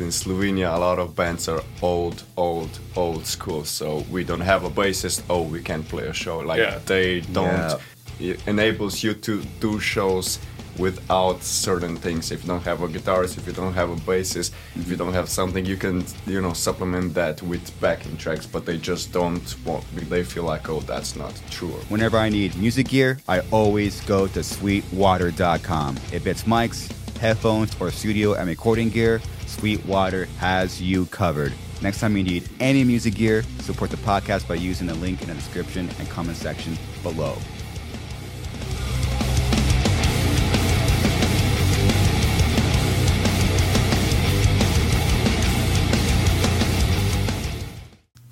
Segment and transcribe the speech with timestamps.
[0.00, 3.64] that in Slovenia a lot of bands are old, old, old school.
[3.64, 5.22] So we don't have a bassist.
[5.28, 6.38] Oh, we can't play a show.
[6.38, 6.78] Like Yeah.
[6.86, 7.46] they don't.
[7.46, 8.32] Yeah.
[8.32, 10.38] It enables you to do shows
[10.78, 12.30] without certain things.
[12.30, 15.14] If you don't have a guitarist, if you don't have a bassist, if you don't
[15.14, 18.46] have something, you can you know supplement that with backing tracks.
[18.46, 19.84] But they just don't want.
[20.10, 21.76] They feel like oh, that's not true.
[21.88, 25.96] Whenever I need music gear, I always go to sweetwater.com.
[26.12, 26.88] If it's mics,
[27.18, 29.20] headphones, or studio and recording gear,
[29.60, 31.52] Sweetwater has you covered.
[31.82, 35.28] Next time you need any music gear, support the podcast by using the link in
[35.28, 37.36] the description and comment section below.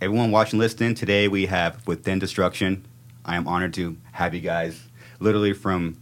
[0.00, 2.86] Everyone watching, listening, today we have Within Destruction.
[3.26, 4.82] I am honored to have you guys
[5.20, 5.98] literally from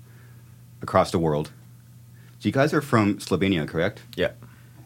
[0.83, 1.51] across the world.
[2.39, 4.03] So you guys are from Slovenia, correct?
[4.15, 4.31] Yeah.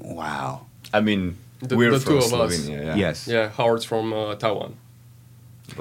[0.01, 0.67] Wow.
[0.93, 2.57] I mean, The- we're the from two of us.
[2.59, 2.85] Slovenia.
[2.87, 2.95] Yeah.
[2.97, 3.27] Yes.
[3.29, 4.75] Yeah, Howard's from uh, Taiwan.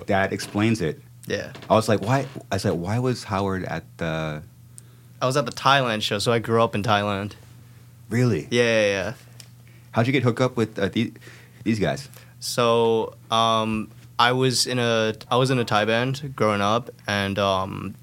[0.08, 1.02] That explains it.
[1.26, 1.52] Yeah.
[1.70, 2.28] I was like, why?
[2.52, 4.42] I said, why was Howard at the?
[5.22, 7.34] I was at the Thailand show, so I grew up in Thailand.
[8.10, 8.48] Really?
[8.52, 9.14] Yeah, yeah, yeah.
[9.92, 11.12] How'd you get hooked up with uh, these,
[11.64, 12.08] these guys?
[12.40, 17.38] So um, I was in a I was in a Thai band growing up, and
[17.38, 17.96] um,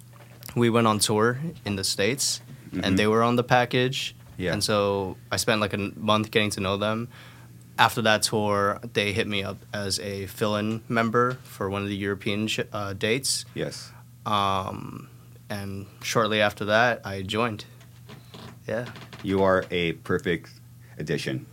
[0.55, 2.41] we went on tour in the states,
[2.73, 2.81] Mhm.
[2.85, 4.15] and they were on the package.
[4.37, 4.53] Yeah.
[4.53, 7.09] And so I spent like a month getting to know them.
[7.79, 11.97] After that tour, they hit me up as a fill-in member for one of the
[11.97, 13.45] European sh- uh, dates.
[13.55, 13.93] Yes.
[14.25, 15.09] Um,
[15.51, 17.65] and shortly after that, I joined.
[18.67, 18.87] Yeah.
[19.23, 20.51] You are a perfect
[20.99, 21.47] addition.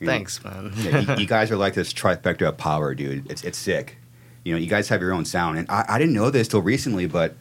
[0.00, 0.72] You know, Thanks, man.
[0.76, 3.30] yeah, you, you guys are like this trifecta of power, dude.
[3.30, 3.98] It's it's sick.
[4.44, 6.60] You know, you guys have your own sound, and I, I didn't know this till
[6.62, 7.34] recently, but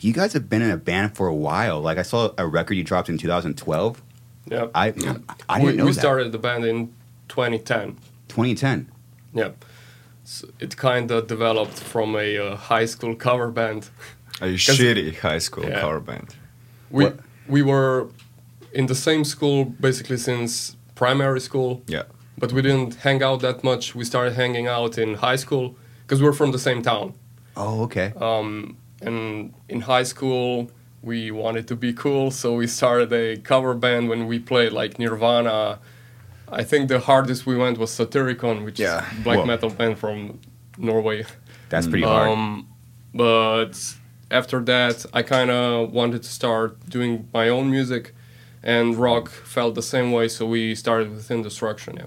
[0.00, 1.80] you guys have been in a band for a while.
[1.80, 4.02] Like I saw a record you dropped in 2012.
[4.46, 4.68] Yeah.
[4.74, 4.88] I
[5.48, 6.00] I we, didn't know we that.
[6.00, 6.92] started the band in
[7.28, 7.96] 2010.
[8.28, 8.88] 2010.
[9.34, 9.50] Yeah.
[10.24, 13.88] So it kind of developed from a uh, high school cover band.
[14.40, 15.80] A shitty high school Yeah.
[15.80, 16.34] cover band.
[16.90, 17.18] We What?
[17.48, 18.08] we were
[18.72, 22.04] in the same school basically since primary school, Yeah.
[22.38, 23.94] but we didn't hang out that much.
[23.94, 27.14] We started hanging out in high school because we're from the same town.
[27.56, 28.12] Oh, okay.
[28.20, 30.70] Um, and in high school,
[31.02, 34.98] we wanted to be cool, so we started a cover band when we played like
[34.98, 35.78] Nirvana.
[36.50, 39.06] I think the hardest we went was Satyricon, which Yeah.
[39.12, 39.46] is a black Whoa.
[39.46, 40.40] metal band from
[40.76, 41.24] Norway.
[41.68, 42.30] That's pretty hard.
[42.30, 42.66] Um,
[43.14, 43.94] but
[44.30, 48.14] after that, I kind of wanted to start doing my own music,
[48.62, 51.96] and Rok felt the same way, so we started within Destruction.
[51.96, 52.06] Yeah.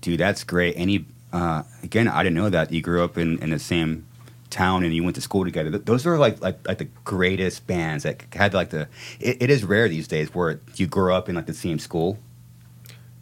[0.00, 0.74] Dude, that's great.
[0.76, 4.04] Any uh, again, I didn't know that you grew up in, in the same
[4.50, 5.70] town and you went to school together.
[5.70, 8.88] Th- Those are like like like the greatest bands that had like the.
[9.20, 12.18] It, it is rare these days where you grow up in like the same school.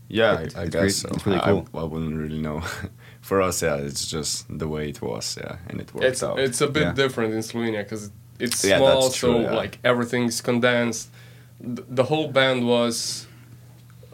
[0.08, 1.08] Yeah, It's- I, I guess re- so.
[1.12, 1.68] it's really I- cool.
[1.74, 2.62] I, wouldn't really know.
[3.20, 6.38] For us, yeah, it's just the way it was, yeah, and it worked It's out.
[6.38, 6.92] it's a bit Yeah.
[6.94, 9.52] different in Slovenia because it's Yeah, small, true, so yeah.
[9.62, 11.10] like everything's condensed.
[11.60, 13.26] Th- the whole band was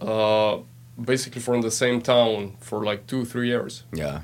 [0.00, 0.58] uh,
[1.00, 4.22] basically from the same town for like two three years, yeah,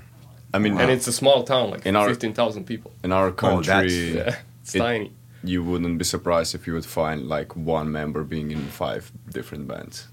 [0.53, 2.91] I mean, and it's a small town, like In our- fifteen thousand people.
[3.05, 5.13] in our Oh, that's- country, Yeah, it's It- tiny.
[5.45, 9.67] you wouldn't be surprised if you would find like one member being in five different
[9.69, 10.09] bands.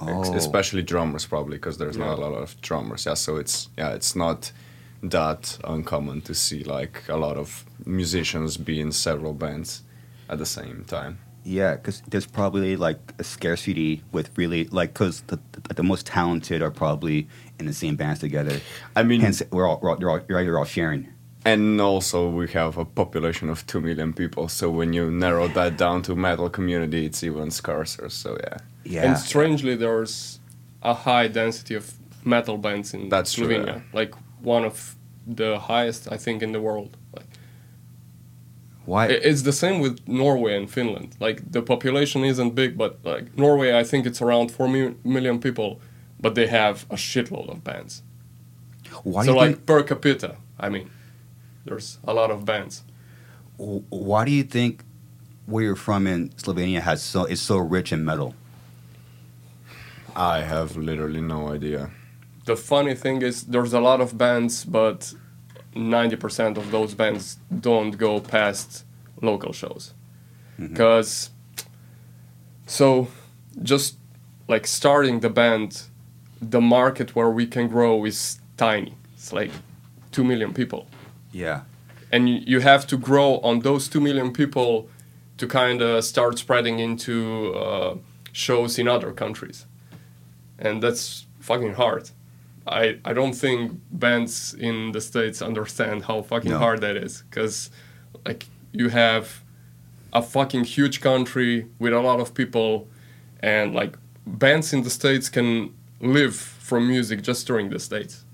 [0.00, 0.34] Ex- Oh.
[0.34, 4.16] especially drummers probably because there's not a lot of drummers yeah so it's yeah it's
[4.16, 4.50] not
[5.00, 9.82] that uncommon to see like a lot of musicians be in several bands
[10.28, 15.22] at the same time Yeah, because there's probably like a scarcity with really like because
[15.26, 17.26] the, the the most talented are probably
[17.62, 18.56] in the same bands together.
[18.96, 21.02] i mean Hence, we're all, we're all, you're all you're all- you're all sharing.
[21.52, 25.72] and also we have a population of 2 million people so when you narrow that
[25.84, 28.58] down to metal community it's even scarcer so yeah
[28.94, 30.40] Yeah, And strangely, there's
[30.82, 31.84] a high density of
[32.34, 34.00] metal bands in That's true, Slovenia, yeah.
[34.00, 34.12] like
[34.54, 34.76] one of
[35.40, 36.90] the highest I think in the world.
[37.16, 37.30] Like
[38.84, 39.06] why?
[39.06, 41.08] it's the same with Norway and Finland.
[41.20, 45.38] Like the population isn't big, but like Norway, I think it's around four mi- million
[45.38, 45.80] people,
[46.22, 48.02] but they have a shitload of bands.
[49.02, 49.66] why so like think?
[49.66, 50.90] per capita, I mean,
[51.64, 52.82] there's a lot of bands.
[53.56, 54.84] Why do you think
[55.46, 58.34] where you're from in Slovenia has so is so rich in metal?
[60.14, 61.90] i have literally no idea
[62.44, 65.14] The funny thing is, there's a lot of bands, but
[65.76, 68.84] 90% of those bands don't go past
[69.20, 69.94] local shows.
[70.58, 70.72] Mm-hmm.
[70.72, 71.30] Because,
[72.66, 73.08] so,
[73.62, 73.96] just
[74.48, 75.82] like starting the band,
[76.50, 78.94] the market where we can grow is tiny.
[79.14, 79.50] It's like
[80.10, 80.86] 2 million people.
[81.32, 81.60] Yeah,
[82.10, 84.88] And you, have to grow on those 2 million people
[85.38, 87.96] to kind of start spreading into uh,
[88.32, 89.66] shows in other countries.
[90.58, 92.10] and that's fucking hard.
[92.66, 96.58] I I don't think bands in the states understand how fucking No.
[96.58, 97.70] hard that is because
[98.26, 99.24] like you have
[100.12, 102.86] a fucking huge country with a lot of people
[103.42, 103.96] and like
[104.26, 105.70] bands in the states can
[106.02, 108.24] live from music just during the states.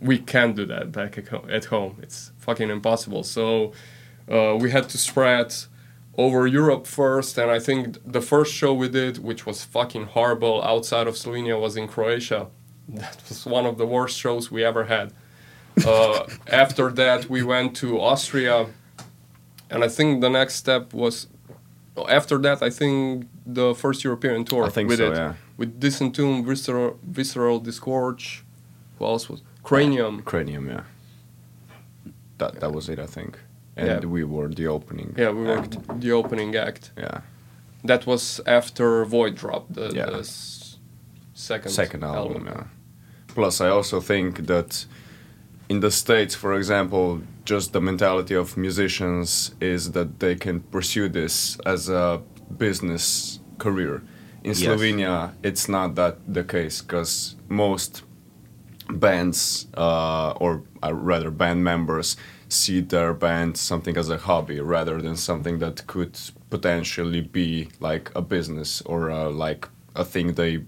[0.00, 1.98] We can't do that back at at home.
[2.02, 3.22] It's fucking impossible.
[3.22, 3.72] So
[4.30, 5.54] uh, we had to spread
[6.18, 10.62] over europe first and i think the first show we did which was fucking horrible
[10.62, 12.48] outside of slovenia was in croatia.
[12.88, 15.14] That was one of the worst shows we ever had.
[15.86, 16.26] Uh,
[16.64, 18.66] after that we went to austria
[19.70, 21.28] and I think the next step was
[22.08, 22.62] after that.
[22.62, 25.16] I think the first European tour I think we so, did.
[25.16, 25.34] yeah.
[25.56, 28.42] With Disentomb, Visceral, Visceral Disgorge.
[28.98, 30.18] Who else was Kraanium?
[30.20, 30.82] Uh, cranium, yeah.
[32.38, 33.38] That that was it, I think.
[33.76, 34.10] And Yeah.
[34.10, 35.14] we were the opening.
[35.16, 35.76] Yeah, we were act.
[36.00, 36.90] the opening act.
[36.98, 37.20] Yeah.
[37.84, 40.10] That was after Void dropped the, Yeah.
[40.10, 40.24] the
[41.34, 42.46] second second album.
[42.46, 42.64] Yeah.
[43.28, 44.86] Plus, I also think that
[45.68, 51.08] in the states, for example, just the mentality of musicians is that they can pursue
[51.08, 52.20] this as a
[52.58, 54.02] business career.
[54.44, 54.60] In Yes.
[54.62, 58.02] Slovenia, it's not that the case because most
[58.90, 62.16] bands, uh, or uh, rather band members,
[62.48, 66.18] see their band something as a hobby rather than something that could
[66.50, 70.64] potentially be like a business or uh, like a thing they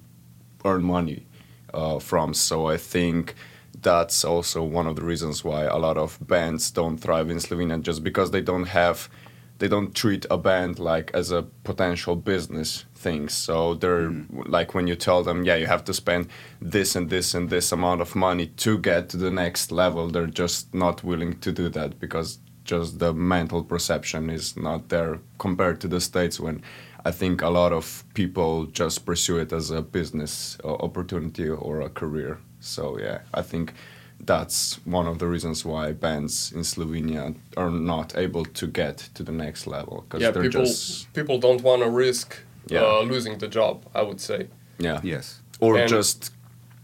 [0.65, 1.26] earn money
[1.75, 2.32] uh, from.
[2.32, 3.35] So I think
[3.82, 7.82] that's also one of the reasons why a lot of bands don't thrive in Slovenia,
[7.82, 9.11] just because they don't have,
[9.59, 13.29] they don't treat a band like as a potential business thing.
[13.29, 16.29] So they're like when you tell them, yeah, you have to spend
[16.61, 20.27] this and this and this amount of money to get to the next level, they're
[20.27, 25.81] just not willing to do that because just the mental perception is not there compared
[25.83, 26.62] to the states when
[27.05, 31.83] I think a lot of people just pursue it as a business uh, opportunity or
[31.83, 32.39] a career.
[32.61, 33.75] So yeah, I think
[34.20, 39.22] that's one of the reasons why bands in Slovenia are not able to get to
[39.22, 42.37] the next level because Yeah, they're people just people don't want to risk
[42.69, 42.82] Yeah.
[42.84, 43.84] uh, losing the job.
[43.94, 44.49] I would say.
[44.78, 45.40] yeah Yes.
[45.61, 46.32] or And- just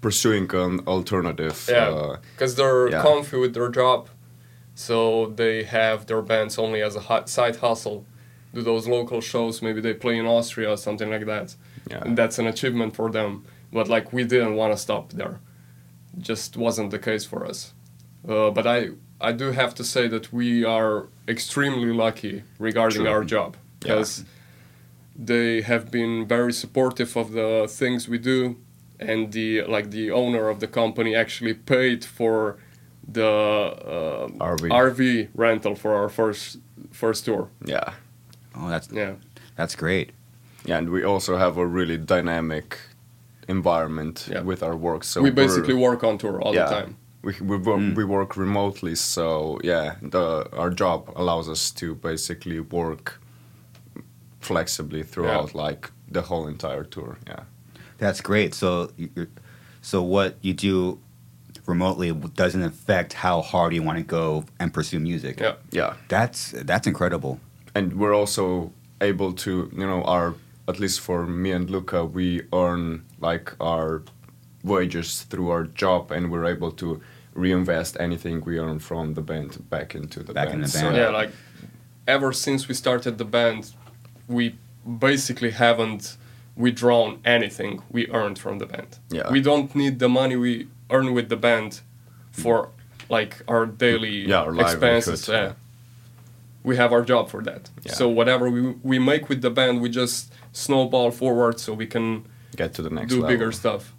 [0.00, 1.56] pursuing an alternative.
[1.68, 3.02] Yeah, Uh, because they're yeah.
[3.02, 4.08] comfy with their job,
[4.74, 8.04] so they have their bands only as a hu- side hustle.
[8.54, 9.62] Do those local shows?
[9.62, 11.56] Maybe they play in Austria or something like that.
[11.90, 12.02] Yeah.
[12.04, 13.44] And that's an achievement for them.
[13.72, 15.38] But like we didn't want to stop there.
[16.18, 17.72] Just wasn't the case for us.
[18.28, 18.90] Uh, but I
[19.20, 23.10] I do have to say that we are extremely lucky regarding True.
[23.12, 23.94] our job Yeah.
[23.94, 24.24] because
[25.16, 28.56] they have been very supportive of the things we do
[28.98, 32.56] and the like the owner of the company actually paid for
[33.12, 34.68] the uh, RV.
[34.70, 36.58] RV rental for our first
[36.90, 37.48] first tour.
[37.64, 37.92] yeah,
[38.54, 39.14] Oh, that's Yeah.
[39.56, 40.10] that's great.
[40.64, 42.78] yeah, and we also have a really dynamic
[43.50, 44.44] environment Yeah.
[44.44, 45.05] with our work.
[45.05, 46.94] So we basically work on tour all yeah, the time.
[47.23, 47.97] We we work, Mm.
[47.97, 50.25] we work remotely, so yeah, the
[50.62, 53.20] our job allows us to basically work
[54.41, 57.19] flexibly throughout like the whole entire tour.
[57.26, 57.41] Yeah.
[57.99, 58.55] That's great.
[58.55, 58.91] So,
[59.82, 60.99] so what you do
[61.67, 65.41] remotely doesn't affect how hard you want to go and pursue music.
[65.41, 65.55] Yeah.
[65.70, 65.94] Yeah.
[66.08, 67.38] That's that's incredible.
[67.75, 68.70] and we're also
[69.00, 69.50] able to
[69.81, 70.35] you know our
[70.67, 74.02] at least for me and Luka we earn like our
[74.64, 77.00] wages through our job and we're able to
[77.35, 80.54] reinvest anything we earn from the band back into the Back band.
[80.56, 80.90] in the So.
[80.90, 81.30] Yeah, like
[82.06, 83.73] ever since we started the band,
[84.28, 84.56] we
[84.99, 86.16] basically haven't
[86.56, 88.99] withdrawn anything we earned from the band.
[89.11, 89.30] Yeah.
[89.30, 91.80] We don't need the money we earn with the band
[92.33, 92.71] for
[93.09, 95.28] like our daily Yeah, our expenses.
[95.28, 95.54] livelihood, Yeah.
[96.62, 97.71] We have our job for that.
[97.85, 97.94] Yeah.
[97.94, 102.26] So whatever we, we make with the band, we just snowball forward so we can
[102.57, 103.16] get to the next level.
[103.16, 103.37] do level.
[103.37, 103.95] bigger stuff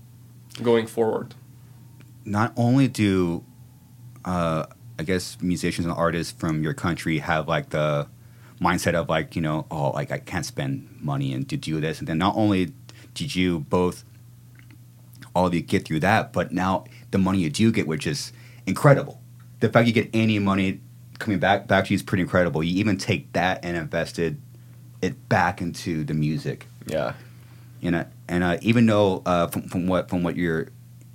[0.61, 1.33] going forward.
[2.25, 3.43] Not only do,
[4.25, 4.65] uh,
[4.99, 8.07] I guess musicians and artists from your country have like the
[8.61, 11.97] mindset of like you know oh like I can't spend money and to do this
[11.97, 12.71] and then not only
[13.15, 14.03] did you both
[15.33, 18.31] all of you get through that but now the money you do get which is
[18.67, 19.19] incredible
[19.61, 20.79] the fact you get any money
[21.17, 24.39] coming back back to you is pretty incredible you even take that and invested
[25.01, 27.13] it back into the music Yeah.
[27.81, 30.67] You know, and uh, even though uh, from, from what from what you're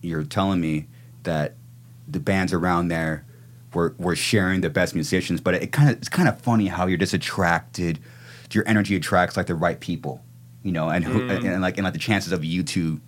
[0.02, 0.86] you're telling me
[1.22, 1.54] that
[2.08, 3.24] the bands around there
[3.72, 6.86] were were sharing the best musicians, but it kind of it's kind of funny how
[6.86, 7.98] you're just attracted,
[8.52, 10.22] your energy attracts like the right people,
[10.62, 13.00] you know, and who, and, and like and like the chances of you two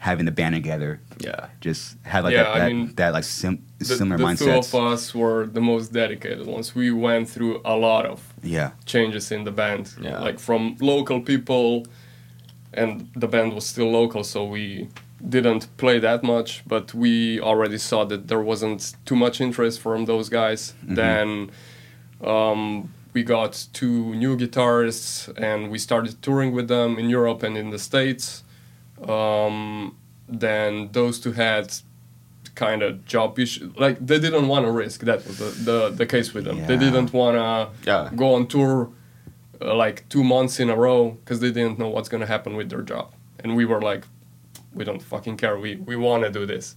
[0.00, 1.48] having the band together Yeah.
[1.60, 4.38] just have like Yeah, that, I that, mean, that like sim- The, similar mindset.
[4.38, 6.72] the two of us were the most dedicated ones.
[6.72, 9.92] We went through a lot of yeah, changes in the band.
[10.00, 10.20] Yeah.
[10.20, 11.84] Like from local people,
[12.78, 14.88] and the band was still local, so we
[15.28, 20.04] didn't play that much, but we already saw that there wasn't too much interest from
[20.06, 20.74] those guys.
[20.82, 21.50] Then
[22.22, 27.56] um, we got two new guitarists and we started touring with them in Europe and
[27.58, 28.44] in the States.
[29.06, 29.96] Um,
[30.28, 31.72] then those two had
[32.54, 33.76] kind of job issues.
[33.76, 35.00] Like they didn't want to risk.
[35.02, 36.58] That was the, the, the case with them.
[36.66, 38.10] They didn't want to Yeah.
[38.14, 38.90] go on tour
[39.60, 42.56] uh, like two months in a row because they didn't know what's going to happen
[42.56, 43.12] with their job.
[43.42, 44.04] And we were like,
[44.74, 45.58] we don't fucking care.
[45.58, 46.74] We, we want to do this.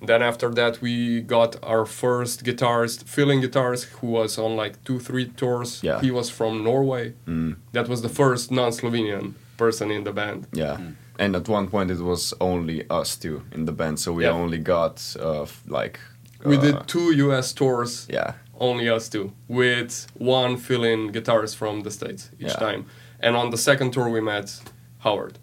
[0.00, 4.82] And Then after that, we got our first guitarist, filling guitarist, who was on like
[4.84, 5.82] two, three tours.
[5.82, 6.00] Yeah.
[6.00, 7.14] He was from Norway.
[7.26, 7.56] Mm.
[7.72, 10.46] That was the first non-Slovenian person in the band.
[10.52, 10.78] Yeah.
[11.18, 14.30] And at one point it was only us two in the band, so we Yeah.
[14.32, 16.00] only got uh, f- like.
[16.46, 17.52] We uh, did two U.S.
[17.52, 18.32] tours, Yeah.
[18.60, 22.66] Only us two, with one fill-in guitarist from the states each Yeah.
[22.68, 22.84] time.
[23.20, 24.60] And on the second tour, we met
[24.98, 25.38] Howard.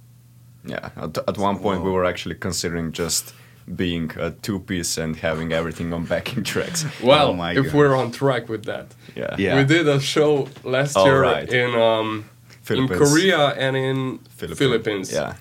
[0.66, 0.90] Yeah.
[0.96, 3.34] At, at one point we were actually considering just
[3.76, 6.86] being a two piece and having everything on backing tracks.
[7.04, 7.74] Well, Oh my if goodness.
[7.74, 9.36] we're on track with that, Yeah.
[9.38, 9.56] Yeah.
[9.58, 11.50] we did a show last Oh, year right.
[11.54, 12.26] in um,
[12.70, 14.58] in Korea and in Philippines.
[14.60, 15.12] Philippines.
[15.12, 15.34] Yeah.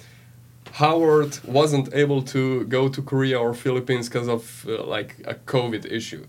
[0.73, 5.85] Howard wasn't able to go to Korea or Philippines because of uh, like a COVID
[5.91, 6.25] issue.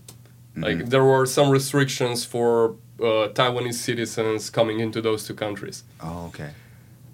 [0.60, 5.84] Like there were some restrictions for uh, Taiwanese citizens coming into those two countries.
[6.00, 6.50] Oh, okay.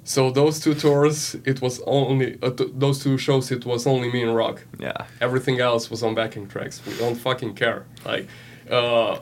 [0.06, 3.50] So those two tours, it was only uh, t- those two shows.
[3.50, 4.66] It was only me and Rok.
[4.78, 5.06] Yeah.
[5.20, 6.82] Everything else was on backing tracks.
[6.86, 7.86] We don't fucking care.
[8.04, 8.28] Like,
[8.70, 9.18] uh,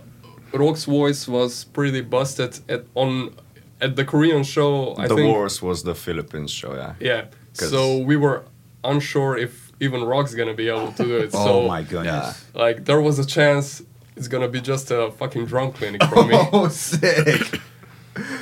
[0.53, 3.37] Rok's voice was pretty busted at on
[3.81, 4.95] at the Korean show.
[4.99, 5.37] I the think.
[5.37, 6.95] worst was the Philippines show, yeah.
[7.01, 7.25] Yeah.
[7.55, 8.45] So we were
[8.85, 11.31] unsure if even Rok's gonna be able to do it.
[11.35, 12.45] Oh so my goodness.
[12.55, 13.83] like there was a chance
[14.17, 16.37] it's gonna be just a fucking drum clinic for me.
[16.53, 17.61] Oh, sick.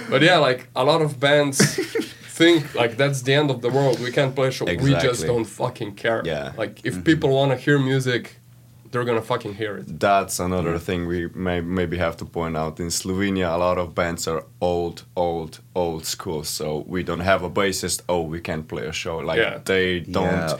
[0.09, 1.59] But yeah, like a lot of bands
[2.41, 4.01] think like that's the end of the world.
[4.01, 4.65] We can't play a show.
[4.65, 6.23] We just don't fucking care.
[6.25, 6.53] Yeah.
[6.57, 7.03] Like if mm-hmm.
[7.11, 8.41] people want to hear music,
[8.91, 10.01] they're gonna fucking hear it.
[10.09, 10.87] That's another mm.
[10.87, 12.81] thing we may maybe have to point out.
[12.81, 16.43] In Slovenia, a lot of bands are old, old, old school.
[16.45, 17.99] So we don't have a bassist.
[18.09, 19.19] Oh, we can't play a show.
[19.19, 19.59] Like Yeah.
[19.65, 20.57] they don't, Yeah.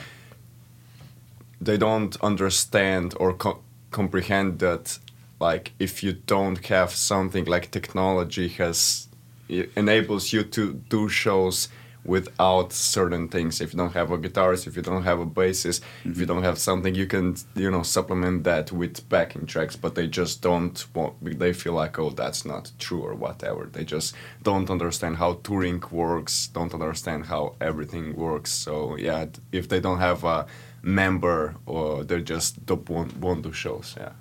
[1.67, 3.61] they don't understand or co-
[3.91, 4.99] comprehend that.
[5.39, 9.07] Like if you don't have something like technology has
[9.49, 11.67] it enables you to do shows
[12.03, 13.61] without certain things.
[13.61, 16.25] If you don't have a guitarist if you don't have a bassist if you mm-hmm.
[16.25, 20.41] don't have something you can you know supplement that with backing tracks but they just
[20.41, 23.69] don't want they feel like oh that's not true or whatever.
[23.71, 28.51] They just don't understand how touring works don't understand how everything works.
[28.51, 30.45] So yeah if they don't have a
[30.81, 34.11] member or they're just don't want, won't do shows yeah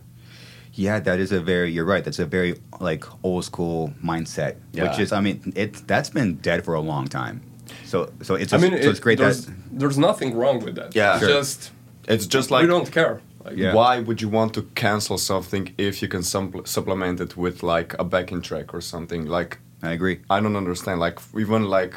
[0.73, 1.69] Yeah, that is a very.
[1.75, 2.05] You're right.
[2.05, 5.11] That's a very like old school mindset, which is.
[5.13, 7.37] I mean, it's that's been dead for a long time.
[7.85, 10.57] So so it's I just, mean, so it- it's great there's, that there's nothing wrong
[10.65, 10.91] with that.
[10.95, 11.17] Yeah.
[11.17, 11.39] It's Sure.
[11.39, 11.73] just
[12.13, 13.15] it's just like we don't care.
[13.45, 13.75] Like, Yeah.
[13.79, 17.91] Why would you want to cancel something if you can suppl- supplement it with like
[17.99, 19.23] a backing track or something?
[19.39, 20.17] Like I agree.
[20.35, 21.01] I don't understand.
[21.07, 21.95] Like even like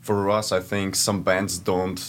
[0.00, 2.00] for us, I think some bands don't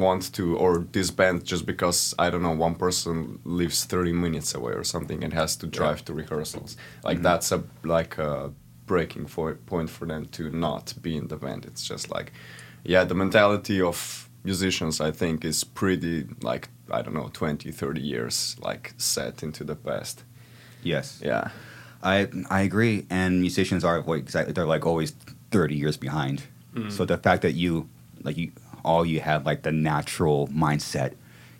[0.00, 4.54] want to, or this band just because I don't know one person lives thirty minutes
[4.54, 6.76] away or something and has to drive to rehearsals.
[7.04, 7.24] Like mm-hmm.
[7.24, 8.52] that's a like a
[8.86, 11.64] breaking fo- point for them to not be in the band.
[11.64, 12.32] It's just like,
[12.84, 18.00] yeah, the mentality of musicians I think is pretty like I don't know 20, 30
[18.00, 20.24] years like set into the past.
[20.82, 21.20] Yes.
[21.22, 21.50] Yeah.
[22.02, 25.12] I I agree, and musicians are like exactly they're like always
[25.50, 26.42] thirty years behind.
[26.74, 26.90] Mm-hmm.
[26.90, 27.88] So the fact that you
[28.22, 28.52] like you
[28.84, 31.14] all you have like the natural mindset,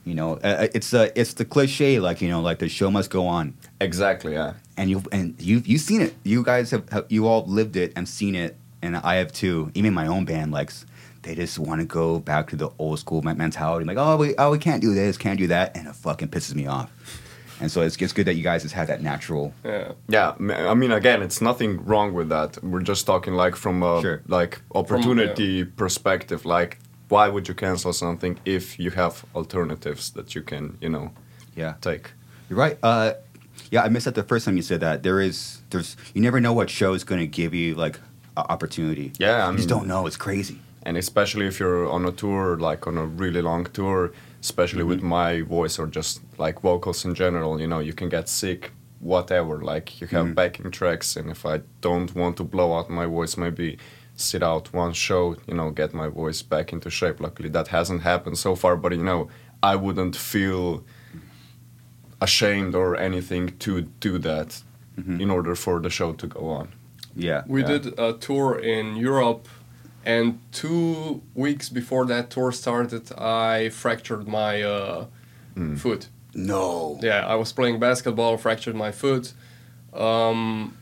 [0.04, 3.10] you know, uh, it's the it's the cliche like you know like the show must
[3.10, 4.32] go on, Exactly.
[4.34, 4.54] Yeah.
[4.76, 6.14] and you and you you've seen it.
[6.24, 9.70] You guys have, have you all lived it and seen it, and I have too.
[9.74, 10.70] Even my own band like.
[10.70, 10.86] s-
[11.22, 14.50] They just want to go back to the old school mentality, like oh we oh
[14.52, 16.88] we can't do this, can't do that, and it fucking pisses me off.
[17.60, 19.92] And so it's, it's good that you guys just have that natural yeah.
[20.08, 22.56] Yeah, m- I mean, again, it's nothing wrong with that.
[22.64, 24.22] We're just talking like from a Sure.
[24.28, 26.46] like opportunity perspective.
[26.46, 26.78] Like,
[27.10, 31.12] why would you cancel something if you have alternatives that you can, you know,
[31.56, 32.12] yeah take?
[32.48, 32.78] You're right.
[32.82, 33.14] Uh,
[33.70, 35.02] yeah, I missed that the first time you said that.
[35.02, 37.96] There is, there's, you never know what show is going to give you like
[38.36, 39.12] an opportunity.
[39.18, 40.06] Yeah, I you just don't know.
[40.06, 40.58] It's crazy.
[40.82, 45.02] And especially if you're on a tour, like on a really long tour, especially with
[45.02, 49.60] my voice or just like vocals in general, you know, you can get sick, whatever.
[49.60, 53.36] Like you have backing tracks, and if I don't want to blow out my voice,
[53.36, 53.78] maybe
[54.20, 57.20] sit out one show, you know, get my voice back into shape.
[57.20, 59.28] Luckily, that hasn't happened so far, but you know,
[59.62, 60.84] I wouldn't feel
[62.20, 64.62] ashamed or anything to do that
[65.18, 66.68] in order for the show to go on.
[67.16, 67.42] Yeah.
[67.46, 67.68] We Yeah.
[67.78, 69.48] did a tour in Europe
[70.04, 75.06] and two weeks before that tour started, I fractured my uh,
[75.76, 76.08] foot.
[76.34, 76.98] No.
[77.02, 79.32] Yeah, I was playing basketball, fractured my foot.
[79.94, 80.76] Um,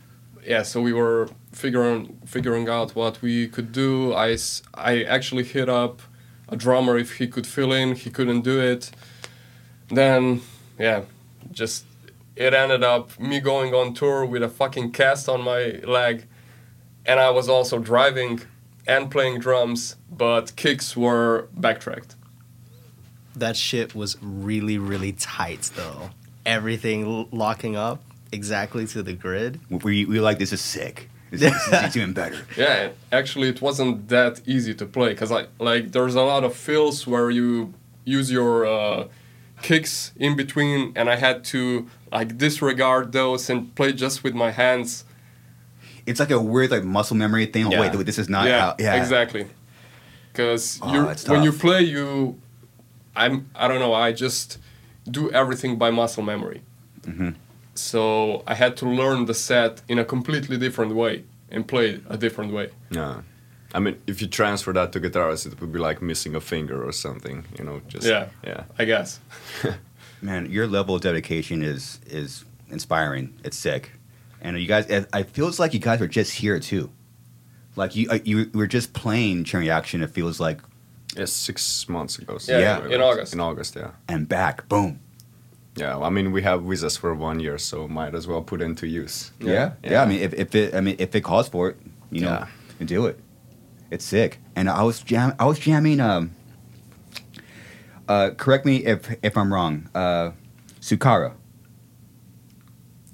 [0.49, 4.13] yeah, so we were figuring figuring out what we could do.
[4.15, 4.35] I
[4.73, 6.01] I actually hit up
[6.47, 7.95] a drummer if he could fill in.
[7.95, 8.89] He couldn't do it.
[9.89, 10.41] Then,
[10.79, 11.03] yeah,
[11.51, 11.85] just
[12.35, 16.25] it ended up me going on tour with a fucking cast on my leg,
[17.05, 18.41] and I was also driving
[18.87, 22.15] and playing drums, but kicks were backtracked.
[23.35, 26.09] That shit was really, really tight though.
[26.43, 28.01] Everything locking up
[28.31, 29.59] exactly to the grid.
[29.69, 31.09] We, we were like, this is sick.
[31.31, 32.39] This, this is it's even better.
[32.57, 36.55] Yeah, actually, it wasn't that easy to play because I like there's a lot of
[36.55, 39.07] fills where you use your uh,
[39.61, 44.49] kicks in between, and I had to like disregard those and play just with my
[44.51, 45.05] hands.
[46.07, 47.67] It's like a weird like muscle memory thing.
[47.67, 47.81] Oh, Yeah.
[47.95, 48.75] wait, this is not yeah, how.
[48.79, 49.45] Yeah, exactly.
[50.31, 52.39] Because Oh, you when you play, you
[53.15, 53.93] I'm I don't know.
[53.93, 54.57] I just
[55.09, 56.61] do everything by muscle memory.
[57.01, 57.29] Mm-hmm.
[57.79, 62.17] So I had to learn the set in a completely different way and play a
[62.17, 62.69] different way.
[62.91, 63.21] Yeah.
[63.73, 66.83] I mean, if you transfer that to guitars, it would be like missing a finger
[66.87, 67.45] or something.
[67.57, 68.27] You know, just Yeah.
[68.43, 68.63] yeah.
[68.77, 69.19] I guess.
[70.21, 73.33] Man, your level of dedication is is inspiring.
[73.43, 73.91] It's sick,
[74.41, 74.85] and you guys.
[74.89, 76.89] It, it feels like you guys were just here too.
[77.75, 80.01] Like you, uh, you were just playing Cherry Action.
[80.03, 80.59] It feels like,
[81.15, 82.33] Yeah, six months ago.
[82.47, 83.01] Yeah, something in.
[83.01, 83.33] August.
[83.33, 83.91] In August, yeah.
[84.09, 84.99] and back, boom.
[85.79, 88.85] Yeah, I mean, we have visas for one year, so might as well put into
[88.87, 89.31] use.
[89.39, 89.51] Yeah,
[89.83, 89.91] yeah.
[89.91, 90.03] Yeah.
[90.03, 91.77] I mean, if, if it, I mean, if it calls for it,
[92.11, 92.45] you know,
[92.79, 92.85] Yeah.
[92.85, 93.19] do it.
[93.91, 94.39] It's sick.
[94.55, 95.99] And I was jam, I was jamming.
[95.99, 96.31] Um,
[98.07, 99.87] uh, correct me if if I'm wrong.
[99.95, 100.31] Uh,
[100.81, 101.33] Sukara,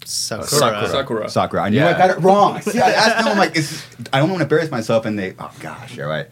[0.06, 0.48] Sakura.
[0.48, 0.90] Sakura.
[0.90, 1.30] Sakura.
[1.30, 1.62] Sakura.
[1.64, 2.62] I knew I got it wrong.
[2.72, 3.28] See, I asked them.
[3.30, 5.06] I'm like, it's, I don't want to embarrass myself.
[5.06, 6.28] And they, oh gosh, all right.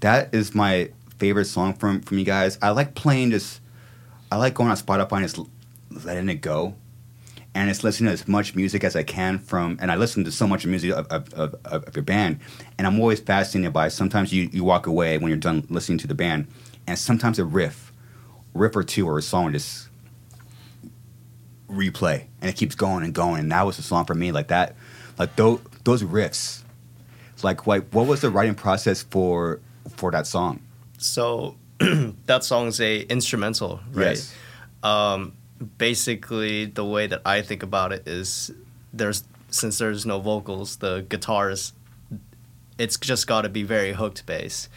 [0.00, 2.58] That is my favorite song from from you guys.
[2.62, 3.60] I like playing just,
[4.32, 5.48] I like going on Spotify and just l-
[5.90, 6.74] letting it go,
[7.54, 9.78] and it's listening to as much music as I can from.
[9.80, 12.40] And I listen to so much music of of, of, of your band,
[12.76, 13.88] and I'm always fascinated by.
[13.88, 16.48] Sometimes you you walk away when you're done listening to the band,
[16.86, 17.92] and sometimes a riff,
[18.54, 19.88] riff or two or a song just
[21.68, 24.48] replay and it keeps going and going and that was a song for me like
[24.48, 24.74] that
[25.18, 26.62] like those those riffs
[27.42, 29.60] like like what was the writing process for
[29.94, 30.60] for that song
[30.98, 31.56] So
[32.26, 34.16] that song's a instrumental, right?
[34.16, 34.34] Yes.
[34.82, 35.32] Um,
[35.78, 38.50] basically, the way that I think about it is
[38.92, 41.72] there's since there's no vocals, the guitars,
[42.78, 44.68] it's just got to be very hooked bass.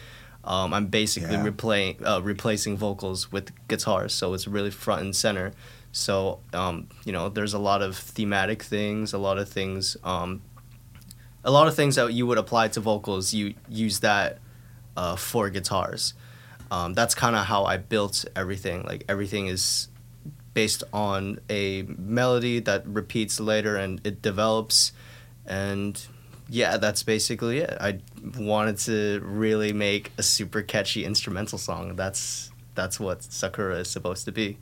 [0.44, 1.44] Um, I'm basically Yeah.
[1.44, 5.52] replaying, uh, replacing vocals with guitars, so it's really front and center.
[5.92, 10.40] So um, you know, there's a lot of thematic things, a lot of things, um,
[11.44, 13.34] a lot of things that you would apply to vocals.
[13.34, 14.38] You use that
[14.96, 16.14] uh, for guitars.
[16.70, 18.82] Um, that's kind of how I built everything.
[18.84, 19.88] Like everything is
[20.54, 24.92] based on a melody that repeats later and it develops,
[25.46, 26.06] and
[26.48, 27.76] yeah, that's basically it.
[27.80, 28.00] I
[28.38, 31.96] wanted to really make a super catchy instrumental song.
[31.96, 34.58] That's that's what Sakura is supposed to be.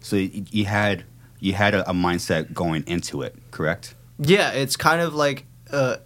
[0.00, 1.04] so you, had
[1.40, 5.96] you had a, a mindset going into it correct Yeah, it's kind of like uh,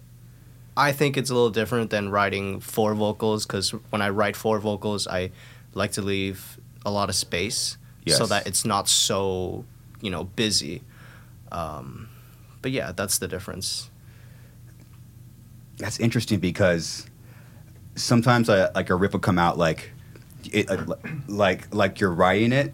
[0.77, 4.59] I think it's a little different than writing for vocals because when I write for
[4.59, 5.31] vocals, I
[5.73, 7.77] like to leave a lot of space
[8.13, 9.65] so that it's not so
[10.01, 10.81] you know busy.
[11.51, 12.09] Um,
[12.61, 13.89] but yeah, that's the difference.
[15.77, 17.05] that's interesting because
[17.95, 19.91] sometimes a, like a riff will come out like
[20.51, 20.69] it
[21.27, 22.73] like like you're writing it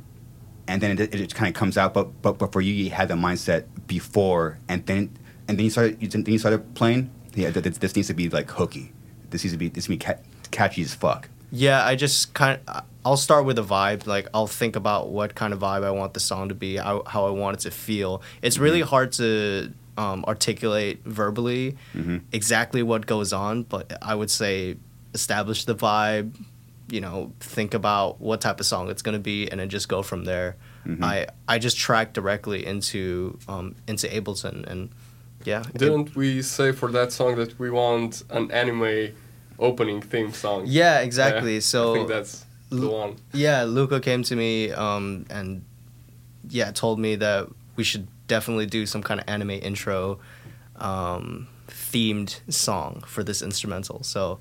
[0.67, 2.89] and then it, it just kind of comes out but, but but for you you
[2.89, 5.09] had the mindset before and then
[5.47, 8.13] and then you started you, then you started playing yeah th- th- this needs to
[8.13, 8.91] be like hooky
[9.29, 12.33] this needs to be this needs to be ca- catchy as fuck Yeah, I just
[12.33, 14.05] kind of I'll start with a vibe.
[14.07, 17.03] Like I'll think about what kind of vibe I want the song to be, how,
[17.05, 18.21] how I want it to feel.
[18.41, 21.77] It's really hard to um, articulate verbally
[22.31, 24.77] exactly what goes on, but I would say
[25.13, 26.35] establish the vibe.
[26.89, 30.01] You know, think about what type of song it's gonna be, and then just go
[30.03, 30.57] from there.
[31.01, 34.89] I I just track directly into um, into Ableton, and
[35.45, 39.15] yeah, Didn't we say for that song that we want an anime
[39.57, 40.63] opening theme song?
[40.65, 41.55] yeah, exactly.
[41.55, 43.17] Yeah, so I think that's the one.
[43.33, 45.63] Yeah, Luka came to me um, and
[46.49, 50.19] yeah, told me that we should definitely do some kind of anime intro
[50.77, 54.03] um, themed song for this instrumental.
[54.03, 54.39] So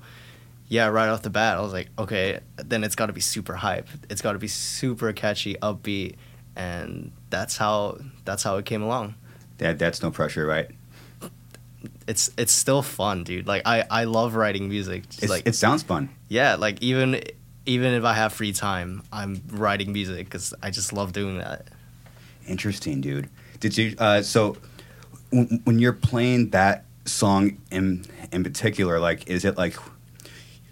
[0.67, 3.55] yeah, right off the bat, I was like, okay, then it's got to be super
[3.55, 3.89] hype.
[4.09, 6.15] It's got to be super catchy, upbeat,
[6.55, 9.15] and that's how that's how it came along.
[9.57, 10.69] that that's no pressure right
[12.07, 13.47] it's it's still fun, dude.
[13.47, 15.03] Like I I love writing music.
[15.19, 16.09] It's, like it sounds fun.
[16.29, 17.21] yeah, like even
[17.65, 21.67] even if I have free time, I'm writing music because I just love doing that.
[22.47, 23.29] Interesting, dude.
[23.59, 23.95] Did you?
[23.97, 24.57] Uh, so,
[25.31, 29.75] when, when you're playing that song in in particular, like, is it like,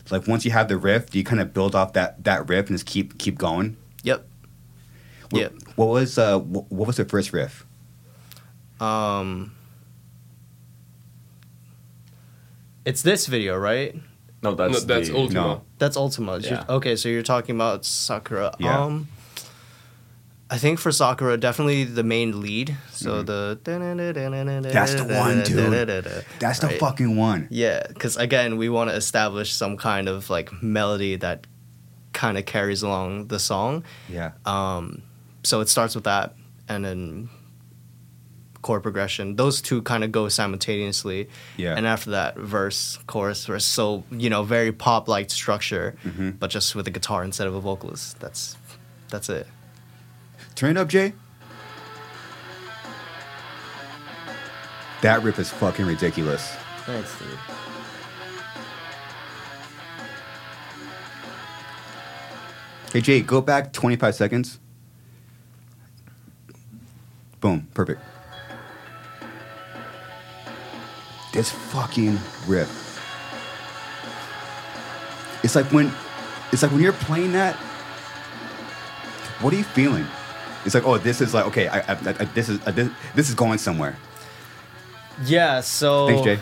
[0.10, 2.67] like once you have the riff, do you kind of build off that that riff
[2.67, 3.78] and just keep keep going?
[4.04, 4.25] Yep.
[5.30, 5.54] What, Yep.
[5.75, 7.65] What was uh what, what was the first riff?
[8.80, 9.56] Um.
[12.86, 13.95] It's this video, right?
[14.41, 15.34] No, that's no, that's the, Ultima.
[15.39, 15.62] no.
[15.80, 16.39] That's Ultima.
[16.39, 16.63] Yeah.
[16.69, 18.56] Okay, so you're talking about Sakura.
[18.60, 18.84] Yeah.
[18.84, 19.08] Um,
[20.52, 22.75] I think for Sakura, definitely the main lead.
[22.91, 26.06] So the That's the one, dude.
[26.39, 26.80] That's the Right.
[26.80, 27.47] fucking one.
[27.52, 31.45] Yeah, because again, we want to establish some kind of like melody that
[32.13, 33.84] kind of carries along the song.
[34.10, 34.32] Yeah.
[34.45, 35.04] Um,
[35.43, 36.34] so it starts with that,
[36.67, 37.30] and then
[38.62, 39.36] chord progression.
[39.36, 41.30] Those two kind of go simultaneously.
[41.58, 41.76] Yeah.
[41.76, 43.65] And after that, verse, chorus, verse.
[43.65, 46.38] So you know, very pop-like structure, Mhm.
[46.39, 48.19] but just with a guitar instead of a vocalist.
[48.19, 48.58] That's
[49.10, 49.48] that's it.
[50.56, 51.13] Turn it up, Jay.
[55.02, 56.52] That riff is fucking ridiculous.
[56.86, 57.28] Thanks, dude.
[62.93, 64.60] Hey Jay, go back 25 seconds.
[67.39, 68.02] Boom, perfect.
[71.32, 72.88] This fucking riff.
[75.44, 75.92] It's like when
[76.52, 77.56] it's like when you're playing that,
[79.42, 80.06] what are you feeling?
[80.65, 83.30] It's like, oh, this is like okay, I, I, I, this is uh, this, this
[83.30, 83.96] is going somewhere.
[85.24, 85.62] Yeah.
[85.62, 86.39] So Thanks, Jay.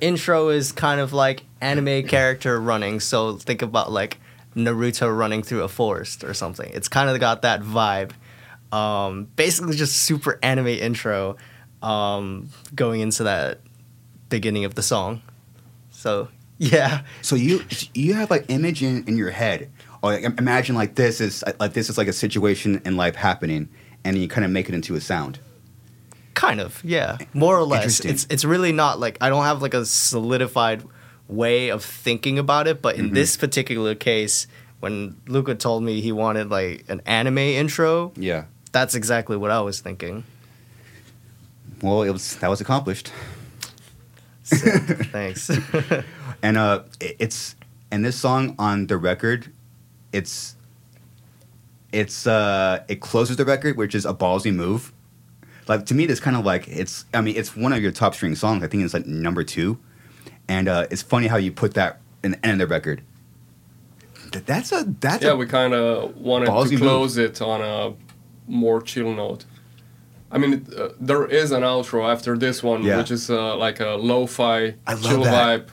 [0.00, 3.00] intro is kind of like anime character running.
[3.00, 4.18] So think about like
[4.56, 6.70] Naruto running through a forest or something.
[6.72, 8.12] It's kind of got that vibe.
[8.72, 11.36] Um, basically, just super anime intro
[11.82, 13.60] um, going into that
[14.32, 15.20] beginning of the song.
[15.90, 17.60] So yeah, So you
[17.94, 19.68] you have like image in, in your head,
[20.02, 23.68] or like, imagine like this is like this is like a situation in life happening,
[24.04, 25.38] and you kind of make it into a sound.
[26.34, 28.00] kind of yeah, more or less.
[28.00, 30.82] It's it's really not like I don't have like a solidified
[31.28, 33.14] way of thinking about it, but in Mm-hmm.
[33.14, 34.46] this particular case,
[34.80, 38.44] when Luka told me he wanted like an anime intro, Yeah.
[38.72, 40.24] that's exactly what I was thinking.
[41.82, 43.10] Well, it was that was accomplished,
[44.42, 44.72] Sick.
[45.12, 45.50] Thanks.
[46.42, 47.56] and uh, it- it's
[47.90, 49.52] and this song on the record,
[50.12, 50.56] it's
[51.92, 54.92] it's uh it closes the record, which is a ballsy move.
[55.68, 57.04] Like to me, it's kind of like it's.
[57.14, 58.62] I mean, it's one of your top string songs.
[58.64, 59.78] I think it's like number two,
[60.48, 63.02] and uh, it's funny how you put that in the end of the record.
[64.32, 66.80] That's a that's yeah, a we kind of wanted Ballsy to move.
[66.80, 67.94] close it on a
[68.50, 69.44] more chill note.
[70.34, 72.96] I mean, it, uh, there is an outro after this one, Yeah.
[72.96, 75.66] which is uh, like a lo-fi I love chill that.
[75.66, 75.68] vibe,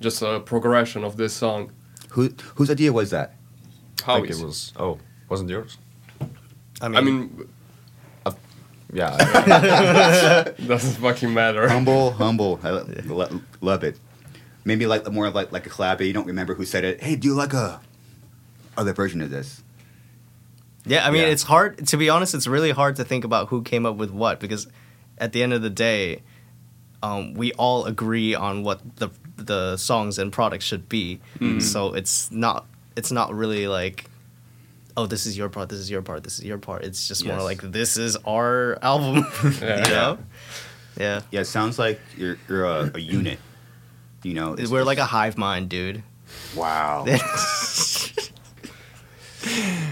[0.00, 1.72] just a progression of this song.
[2.10, 3.34] who whose idea was that?
[4.04, 4.72] How it was.
[4.76, 4.98] Oh,
[5.28, 5.76] wasn't yours?
[6.80, 7.48] I mean, I mean,
[8.92, 9.16] Yeah.
[10.66, 11.68] doesn't fucking matter.
[11.68, 12.58] humble, humble.
[12.62, 13.98] I lo- lo- love it.
[14.64, 15.98] Maybe like more of like like a collab.
[15.98, 17.02] but You don't remember who said it.
[17.02, 17.80] Hey, do you like a
[18.76, 19.62] other version of this?
[20.84, 21.28] Yeah, I mean, yeah.
[21.28, 22.34] it's hard to be honest.
[22.34, 24.66] It's really hard to think about who came up with what because
[25.18, 26.22] at the end of the day,
[27.02, 31.20] um, we all agree on what the the songs and products should be.
[31.60, 32.66] So it's not
[32.96, 34.06] it's not really like.
[34.96, 35.68] Oh, this is your part.
[35.68, 36.24] This is your part.
[36.24, 36.84] This is your part.
[36.84, 39.24] It's just more like this is our album.
[39.62, 39.76] Yeah.
[39.86, 40.18] you know?
[40.98, 41.20] Yeah.
[41.30, 43.38] Yeah, it sounds like you're you're a, a unit.
[44.22, 46.02] You know, We're like a hive mind, dude.
[46.54, 47.06] wow.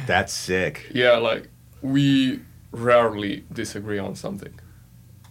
[0.07, 0.91] That's sick.
[0.95, 1.49] Yeah, like
[1.83, 2.41] we
[2.73, 4.53] rarely disagree on something.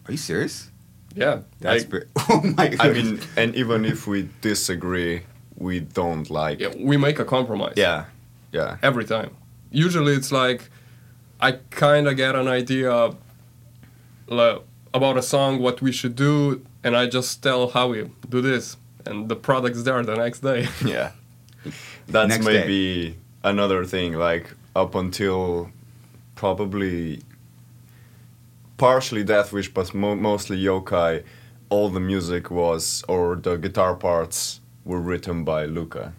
[0.07, 0.71] Are you serious?
[1.15, 2.79] Yeah, That's like, pre- oh my god.
[2.87, 5.23] I mean, and even if we disagree,
[5.57, 6.59] we don't like.
[6.59, 7.73] yeah, we make a compromise.
[7.75, 8.05] Yeah.
[8.51, 8.77] Yeah.
[8.81, 9.35] every time.
[9.71, 10.69] Usually it's like
[11.41, 13.11] I kind of get an idea
[14.27, 14.61] like,
[14.93, 19.29] about a song, what we should do, and I just tell Howie, do this, and
[19.29, 20.67] the product's there the next day.
[20.83, 21.11] Yeah.
[22.07, 23.15] That's Next day.
[23.47, 24.13] Another thing.
[24.13, 25.71] Like up until
[26.35, 27.21] probably
[28.77, 31.23] partially Death Wish, but mo- mostly Yokai,
[31.69, 36.13] all the music was or the guitar parts were written by Luka.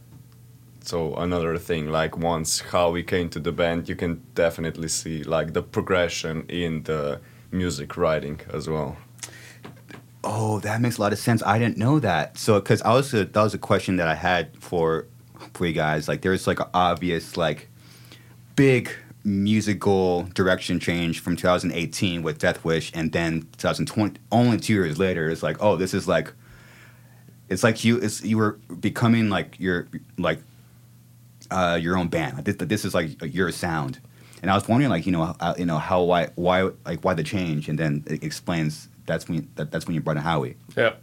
[0.80, 5.52] So another thing, like once Howie came to the band, you can definitely see like
[5.52, 8.96] the progression in the music writing as well.
[10.24, 11.42] Oh, that makes a lot of sense.
[11.44, 12.38] I didn't know that.
[12.38, 15.06] So, because I was a, that was a question that I had for
[15.54, 16.08] for you guys.
[16.08, 17.68] Like, there's like an obvious like
[18.56, 18.90] big
[19.24, 24.18] musical direction change from 2018 with Death Wish, and then 2020.
[24.32, 26.32] Only two years later, it's like, oh, this is like,
[27.48, 30.40] it's like you, it's you were becoming like your like
[31.50, 32.36] uh, your own band.
[32.36, 34.00] Like this, this is like your sound.
[34.40, 37.14] And I was wondering, like, you know, uh, you know, how why why like why
[37.14, 40.56] the change, and then it explains that's when that, that's when you brought in Howie.
[40.76, 40.94] Yeah.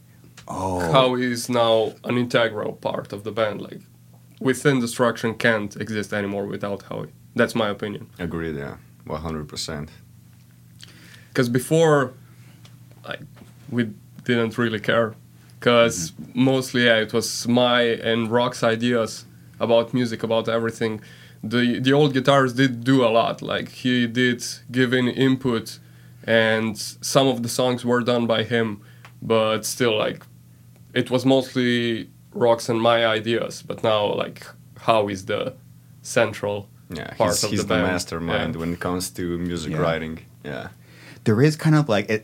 [0.47, 3.61] Oh, Howie is now an integral part of the band.
[3.61, 3.81] Like,
[4.39, 7.13] within Destruction can't exist anymore without Howie.
[7.35, 8.09] That's my opinion.
[8.19, 8.77] Agreed, yeah.
[9.07, 9.89] 100%.
[11.29, 12.13] Because before,
[13.07, 13.21] like,
[13.69, 13.89] we
[14.23, 15.15] didn't really care.
[15.59, 19.25] Because mostly, yeah, it was my and Rok's ideas
[19.59, 21.01] about music, about everything.
[21.43, 23.41] The the old guitarist did do a lot.
[23.41, 25.79] Like he did give in input,
[26.23, 28.81] and some of the songs were done by him.
[29.21, 30.23] But still, like,
[30.93, 33.63] it was mostly Rok's and my ideas.
[33.65, 34.45] But now, like,
[34.81, 35.53] Howie's the
[36.03, 37.87] central Yeah, part he's, of he's the the, band.
[37.87, 38.59] mastermind Yeah.
[38.59, 39.79] when it comes to music Yeah.
[39.79, 40.19] writing.
[40.43, 40.67] Yeah.
[41.23, 42.23] there is kind of like it.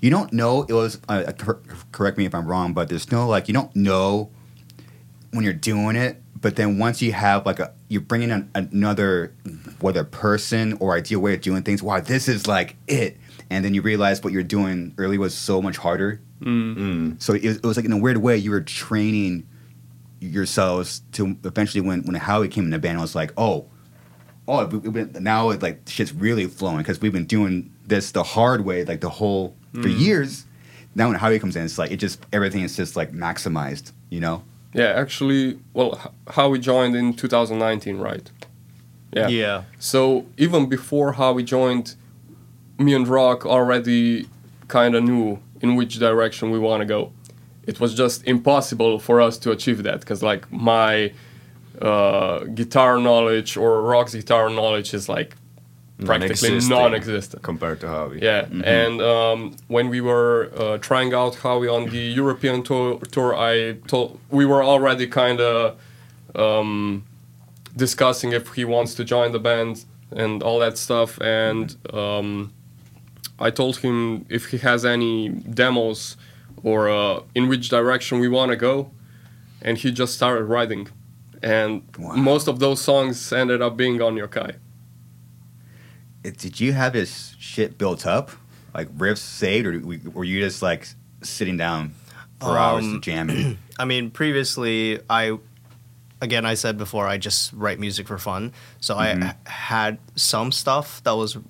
[0.00, 0.98] You don't know it was.
[1.06, 1.60] Uh, cor-
[1.92, 4.30] correct me if I'm wrong, but there's no like you don't know
[5.32, 6.22] when you're doing it.
[6.40, 9.34] But then once you have like a, you're bringing in another,
[9.80, 11.82] whether person or idea way of doing things.
[11.82, 13.18] Wow, this is like it.
[13.50, 16.20] And then you realize what you're doing early was so much harder.
[16.40, 17.20] Mm.
[17.20, 19.46] So it, it was like in a weird way you were training
[20.20, 23.66] yourselves to eventually when when Howie came in the band, it was like, oh,
[24.46, 28.10] oh, we, we been, now it like shit's really flowing because we've been doing this
[28.12, 30.00] the hard way like the whole for mm.
[30.00, 30.46] years.
[30.94, 34.20] Now when Howie comes in, it's like it just everything is just like maximized, you
[34.20, 34.42] know.
[34.74, 38.30] Yeah, actually, well, H- Howie joined in 2019, right?
[39.12, 39.28] Yeah.
[39.28, 39.62] Yeah.
[39.78, 41.94] So even before Howie joined,
[42.78, 44.28] me and Rok already
[44.68, 47.12] kind of knew in which direction we want to go.
[47.70, 51.12] It was just impossible for us to achieve that because, like, my
[51.80, 55.36] uh, guitar knowledge or Rok's guitar knowledge is like
[56.04, 57.42] practically Non-existing non-existent.
[57.42, 58.20] Compared to Howie.
[58.22, 63.36] Yeah, and um, when we were uh, trying out Howie on the European tour, tour
[63.36, 65.78] I told we were already kind of
[66.34, 67.04] um,
[67.76, 71.20] discussing if he wants to join the band and all that stuff.
[71.20, 72.52] And um,
[73.38, 76.16] I told him if he has any demos
[76.62, 78.90] or uh, in which direction we want to go,
[79.62, 80.88] and he just started writing.
[81.42, 82.14] And Wow.
[82.16, 84.56] most of those songs ended up being on Yokai.
[86.24, 88.30] It, did you have this shit built up,
[88.74, 90.88] like riffs saved, or were you just like
[91.22, 91.94] sitting down
[92.40, 93.56] for hours to Um, jam it?
[93.78, 95.38] I mean, previously, I,
[96.20, 98.52] again, I said before, I just write music for fun.
[98.80, 99.22] So Mm-hmm.
[99.22, 101.44] I h- had some stuff that was like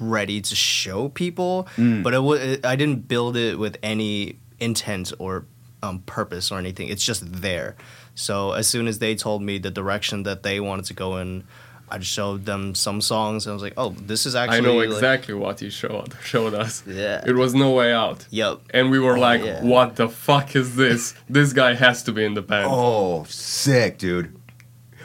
[0.00, 2.02] ready to show people, Mm.
[2.02, 5.44] but it, it, I didn't build it with any intent or
[5.82, 6.88] um, purpose or anything.
[6.88, 7.76] It's just there.
[8.14, 11.44] So as soon as they told me the direction that they wanted to go in,
[11.88, 14.60] I just showed them some songs, and I was like, "Oh, this is actually." I
[14.60, 16.82] know like- exactly what you showed showed us.
[16.86, 17.22] Yeah.
[17.24, 18.26] It was No Way Out.
[18.30, 18.60] Yep.
[18.70, 19.62] And we were Oh, like, yeah.
[19.62, 21.14] what the fuck is this?
[21.28, 22.66] this guy has to be in the band.
[22.70, 24.34] Oh, sick, dude.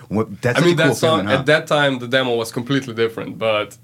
[0.07, 1.39] What, that's I mean, a cool that song, feeling, huh?
[1.41, 3.77] at that time, the demo was completely different, but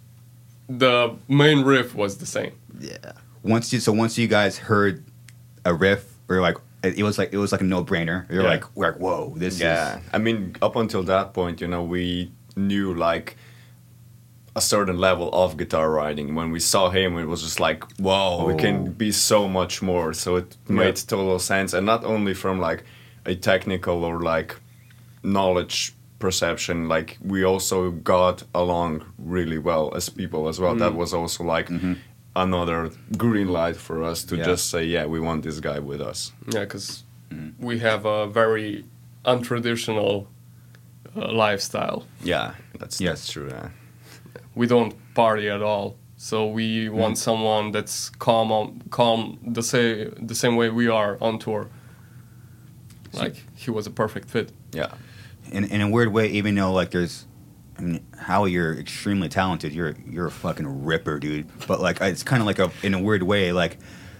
[0.69, 2.51] the main riff was the same.
[2.79, 3.13] Yeah.
[3.43, 5.03] once you so once you guys heard
[5.65, 8.29] a riff or like it, it was like it was like a no brainer.
[8.29, 8.49] You're Yeah.
[8.49, 11.83] like we're like whoa this Yeah, is I mean, up until that point, you know,
[11.83, 13.37] we knew like
[14.55, 16.33] a certain level of guitar writing.
[16.35, 20.13] When we saw him, it was just like, whoa, we can be so much more.
[20.13, 22.83] So it made total sense, and not only from like
[23.25, 24.55] a technical or like
[25.23, 26.87] knowledge perception.
[26.87, 30.75] Like we also got along really well as people as well.
[30.75, 30.97] That mm-hmm.
[30.97, 31.69] was also like.
[31.69, 31.93] Mm-hmm.
[32.35, 34.45] Another green light for us to Yeah.
[34.45, 36.33] just say, yeah, we want this guy with us.
[36.45, 37.65] Yeah, because mm-hmm.
[37.65, 38.85] we have a very
[39.25, 40.27] untraditional
[41.15, 42.05] uh, lifestyle.
[42.23, 43.09] Yeah, that's Yes.
[43.09, 43.49] that's true.
[43.49, 43.69] Yeah.
[44.53, 45.95] We don't party at all.
[46.17, 47.17] So we want mm.
[47.17, 51.69] someone that's calm, on, calm the same the same way we are on tour.
[53.13, 54.51] Like he was a perfect fit.
[54.73, 54.91] Yeah.
[55.51, 56.27] In in a weird way.
[56.27, 57.25] Even though like there's,
[57.77, 59.73] I mean, how you're extremely talented.
[59.73, 61.47] You're you're a fucking ripper, dude.
[61.67, 63.77] But like it's kind of like a in a weird way like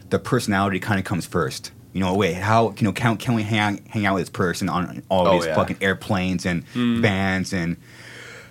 [0.09, 1.71] the personality kind of comes first.
[1.93, 4.69] You know, wait, how you know can can we hang hang out with this person
[4.69, 5.55] on all Oh, these yeah.
[5.55, 6.63] fucking airplanes and
[7.01, 7.77] bands and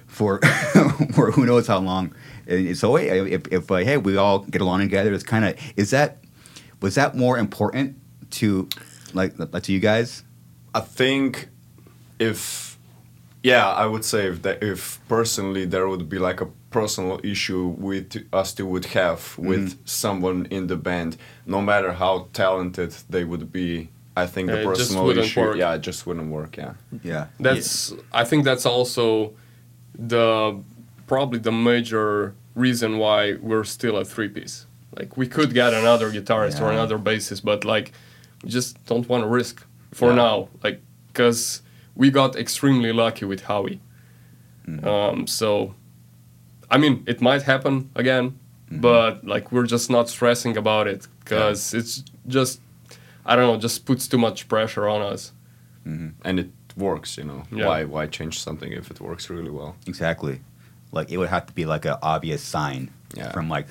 [0.06, 0.40] for
[1.14, 2.14] for who knows how long.
[2.48, 5.54] And so hey, if, if uh, hey we all get along together, it's kind of
[5.76, 6.18] is that
[6.80, 7.96] was that more important
[8.32, 8.68] to
[9.14, 10.24] like to you guys?
[10.74, 11.48] I think
[12.18, 12.65] if
[13.50, 17.64] yeah, I would say if that if personally there would be like a personal issue
[17.88, 18.08] with
[18.40, 19.80] us two would have with Mm-hmm.
[20.04, 23.70] someone in the band, no matter how talented they would be,
[24.22, 25.56] I think Yeah, the it personal issue work.
[25.62, 26.72] yeah, it just wouldn't work, yeah.
[27.10, 27.24] Yeah.
[27.46, 29.04] That's I think that's also
[30.14, 30.58] the
[31.06, 34.66] probably the major reason why we're still a three piece.
[34.98, 37.92] Like we could get another guitarist or another bassist, but like
[38.42, 39.56] we just don't want to risk
[39.92, 40.24] for Yeah.
[40.24, 40.48] now.
[40.64, 41.62] Like because
[41.96, 43.80] we got extremely lucky with Howie.
[44.68, 44.86] Mm-hmm.
[44.86, 45.74] Um, so,
[46.70, 48.38] I mean, it might happen again,
[48.70, 48.80] mm-hmm.
[48.80, 52.60] but like we're just not stressing about it because it's just
[53.24, 55.32] I don't know, just puts too much pressure on us.
[55.86, 56.08] Mm-hmm.
[56.24, 57.16] and it works.
[57.16, 57.66] You know, Yeah.
[57.66, 59.76] why why change something if it works really well?
[59.86, 60.40] Exactly.
[60.90, 63.30] Like it would have to be like an obvious sign Yeah.
[63.32, 63.68] from like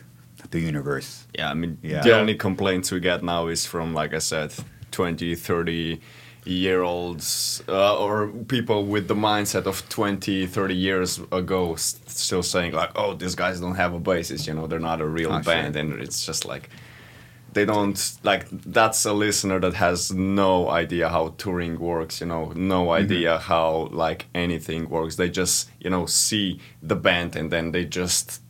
[0.51, 1.27] the universe.
[1.37, 2.01] Yeah, I mean, Yeah.
[2.01, 4.53] the only complaints we get now is from, like I said,
[4.91, 5.99] 20, 30
[6.45, 12.43] year olds uh, or people with the mindset of 20, 30 years ago s- still
[12.43, 15.31] saying, like, oh, these guys don't have a basis, you know, they're not a real
[15.31, 15.41] sure.
[15.41, 15.75] band.
[15.75, 16.69] And it's just like,
[17.53, 22.51] they don't, like, that's a listener that has no idea how touring works, you know,
[22.55, 23.03] no Mm-hmm.
[23.03, 25.15] idea how, like, anything works.
[25.15, 28.41] They just, you know, see the band and then they just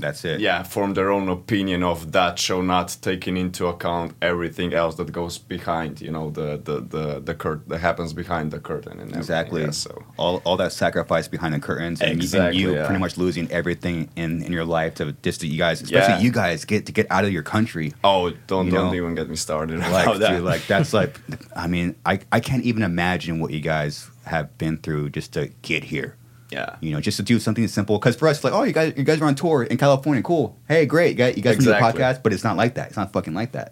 [0.00, 0.40] That's it.
[0.40, 5.12] yeah form their own opinion of that show not taking into account everything else that
[5.12, 9.14] goes behind you know the the the, the curt that happens behind the curtain and
[9.16, 9.62] Exactly.
[9.62, 12.86] yeah, so all, all that sacrifice behind the curtains and, Exactly, you yeah.
[12.86, 16.20] pretty much losing everything in, in your life to just to you guys, especially Yeah.
[16.20, 17.92] you guys, get to get out of your country.
[18.02, 21.20] oh don't don't know, even get me started Like, that dude, like that's like,
[21.56, 25.48] I mean, I, I can't even imagine what you guys have been through just to
[25.62, 26.16] get here.
[26.56, 27.94] Yeah You know, just to do something simple.
[27.98, 30.46] Because for us, like, oh, you guys, you guys are on tour in California, cool.
[30.72, 32.86] Hey, great, you guys, you guys can do a podcast, but it's not like that.
[32.88, 33.68] It's not fucking like that.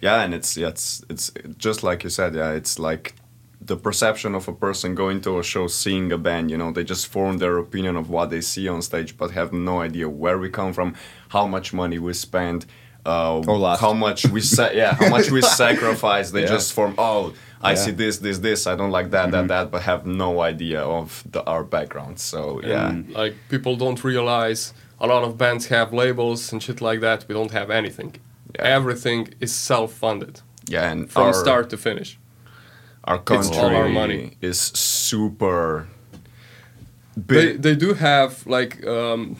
[0.00, 1.26] yeah and it's yeah, it's it's
[1.66, 3.06] just like you said yeah it's like
[3.70, 6.84] the perception of a person going to a show seeing a band you know they
[6.84, 10.38] just form their opinion of what they see on stage but have no idea where
[10.38, 10.94] we come from
[11.30, 12.64] how much money we spend
[13.04, 16.54] uh, Or how much we sa- yeah how much we sacrifice they Yeah.
[16.56, 17.74] just form oh I Yeah.
[17.84, 21.24] see this this this I don't like that that that but have no idea of
[21.32, 25.92] the, our background so yeah And, like people don't realize a lot of bands have
[25.92, 27.24] labels and shit like that.
[27.28, 28.10] We don't have anything.
[28.54, 28.76] Yeah.
[28.78, 30.40] Everything is self-funded
[30.70, 32.18] yeah and from our, start to finish.
[33.04, 34.36] our country our money.
[34.40, 35.86] is super
[37.16, 39.36] They big they do have like um,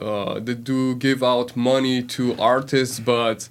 [0.00, 3.48] uh, they do give out money to artists, but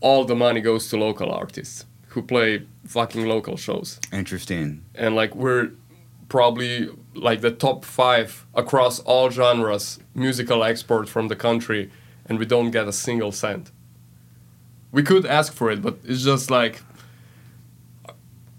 [0.00, 3.98] all the money goes to local artists who play fucking local shows.
[4.12, 4.82] Interesting.
[4.94, 5.70] and like we're
[6.28, 11.90] probably like the top five across all genres musical export from the country
[12.26, 13.70] and we don't get a single cent
[14.92, 16.74] we could ask for it but it's just like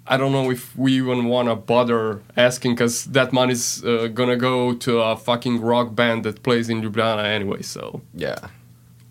[0.06, 4.38] i don't know if we even want to bother asking because that money's uh, gonna
[4.38, 8.38] go to a fucking rock band that plays in ljubljana anyway so Yeah.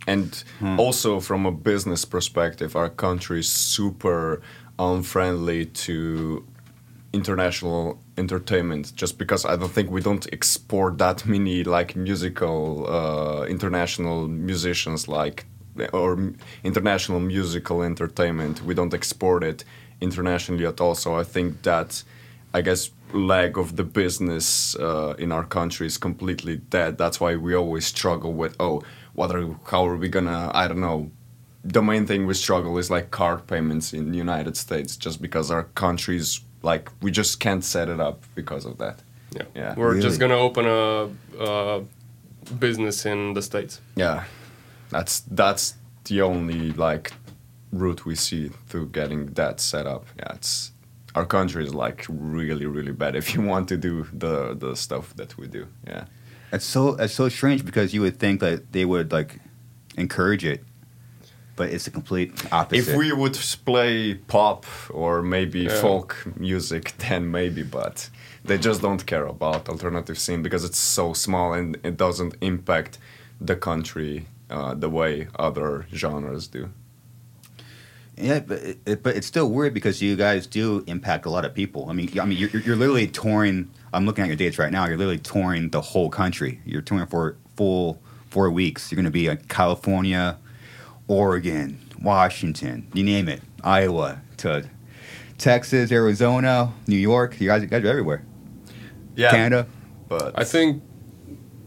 [0.06, 0.80] And Hmm.
[0.80, 4.40] also from a business perspective, our country is super
[4.78, 6.44] unfriendly to
[7.12, 13.44] international entertainment just because I don't think we don't export that many like musical uh,
[13.44, 15.44] international musicians like
[15.92, 16.32] or
[16.64, 19.64] international musical entertainment we don't export it
[20.00, 22.02] internationally at all so I think that
[22.54, 26.98] I guess leg of the business uh, in our country is completely dead.
[26.98, 28.82] That's why we always struggle with oh,
[29.14, 31.10] what are how are we gonna I don't know.
[31.64, 35.50] The main thing we struggle is like card payments in the United States, just because
[35.50, 39.02] our countries like we just can't set it up because of that.
[39.36, 39.74] yeah, Yeah.
[39.76, 40.02] we're Really?
[40.02, 41.08] just gonna open a,
[41.40, 41.82] a
[42.58, 44.24] business in the states Yeah,
[44.90, 47.12] that's that's the only like
[47.72, 50.04] route we see to getting that set up.
[50.18, 50.72] Yeah, it's
[51.14, 55.14] our country is like really really bad if you want to do the the stuff
[55.16, 55.66] that we do.
[55.86, 56.04] Yeah.
[56.52, 59.38] It's so it's so strange because you would think that they would like
[59.96, 60.62] encourage it,
[61.56, 62.90] but it's the complete opposite.
[62.90, 63.34] If we would
[63.64, 65.80] play pop or maybe Yeah.
[65.80, 68.10] folk music, then maybe, but
[68.44, 72.98] they just don't care about alternative scene because it's so small and it doesn't impact
[73.40, 76.68] the country uh, the way other genres do.
[78.16, 81.44] yeah, but it, it- but it's still weird because you guys do impact a lot
[81.46, 81.88] of people.
[81.88, 83.70] I mean, I mean, you're, you're literally touring.
[83.92, 84.86] I'm looking at your dates right now.
[84.86, 86.60] You're literally touring the whole country.
[86.64, 88.00] You're touring for full
[88.30, 88.90] four weeks.
[88.90, 90.38] You're going to be in California,
[91.08, 94.68] Oregon, Washington, you name it, Iowa to
[95.38, 97.40] Texas, Arizona, New York.
[97.40, 98.24] You guys, you guys are everywhere.
[99.14, 99.66] Yeah, Canada.
[100.08, 100.82] but I think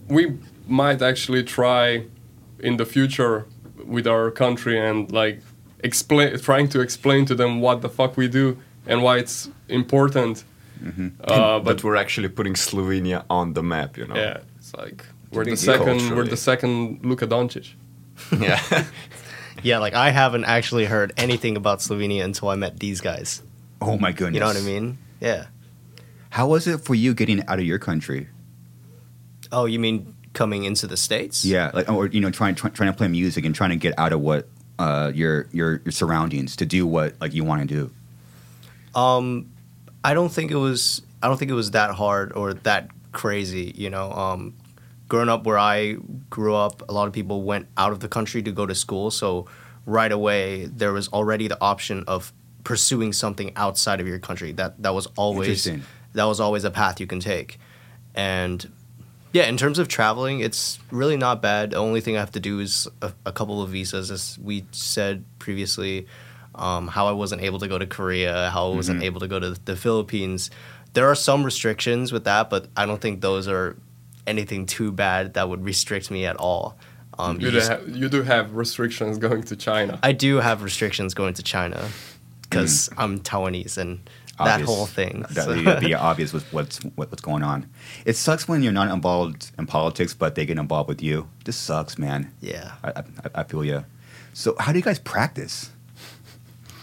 [0.08, 2.06] we might actually try
[2.60, 3.46] in the future
[3.86, 5.42] with our country and like
[5.84, 8.58] explain, trying to explain to them what the fuck we do
[8.88, 10.44] and why it's important.
[10.86, 11.08] Mm-hmm.
[11.24, 14.16] Uh, but but we're actually putting Slovenia on the map, you know.
[14.16, 16.16] yeah, it's like we're the Think second.
[16.16, 17.74] We're the second Luka Doncic.
[18.40, 18.86] yeah.
[19.64, 23.42] Yeah, like I haven't actually heard anything about Slovenia until I met these guys.
[23.82, 24.36] Oh my goodness.
[24.36, 24.98] You know what I mean?
[25.20, 25.46] Yeah.
[26.30, 28.28] How was it for you getting out of your country?
[29.52, 31.46] Oh, you mean coming into the states?
[31.46, 33.98] Yeah, like or you know, trying try, trying to play music and trying to get
[33.98, 37.68] out of what uh, your your your surroundings to do what like you want to
[37.68, 37.92] do.
[39.00, 39.50] Um,
[40.06, 41.02] I don't think it was.
[41.24, 43.74] I don't think it was that hard or that crazy.
[43.76, 44.54] You know, um,
[45.10, 45.98] growing up where I
[46.30, 49.10] grew up, a lot of people went out of the country to go to school.
[49.10, 49.48] So
[49.88, 52.32] right away, there was already the option of
[52.64, 54.52] pursuing something outside of your country.
[54.52, 55.68] That that was always
[56.14, 57.58] that was always a path you can take.
[58.14, 58.72] And
[59.34, 61.72] yeah, in terms of traveling, it's really not bad.
[61.72, 64.66] The only thing I have to do is a, a couple of visas, as we
[64.72, 66.06] said previously.
[66.58, 69.40] Um, how I wasn't able to go to Korea, how I wasn't able to go
[69.40, 70.50] to the Philippines.
[70.94, 73.76] There are some restrictions with that, but I don't think those are
[74.26, 76.78] anything too bad that would restrict me at all.
[77.20, 80.00] Um, You you do, just- have, you do have restrictions going to China.
[80.02, 81.90] I do have restrictions going to China
[82.44, 84.00] because I'm Taiwanese and
[84.38, 85.26] that whole thing.
[85.32, 87.70] That so- would be obvious with what's what, what's going on.
[88.06, 91.28] It sucks when you're not involved in politics, but they get involved with you.
[91.44, 92.32] This sucks, man.
[92.42, 92.72] yeah.
[92.84, 93.04] I, I,
[93.36, 93.84] I feel you.
[94.34, 95.70] So, how do you guys practice?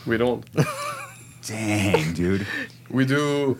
[0.06, 0.44] We don't.
[1.46, 2.46] Dang, dude.
[2.90, 3.58] We do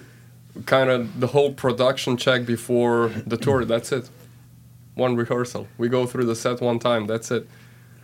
[0.66, 3.64] kind of the whole production check before the tour.
[3.64, 4.08] That's it.
[4.94, 5.66] One rehearsal.
[5.78, 7.06] We go through the set one time.
[7.06, 7.48] That's it.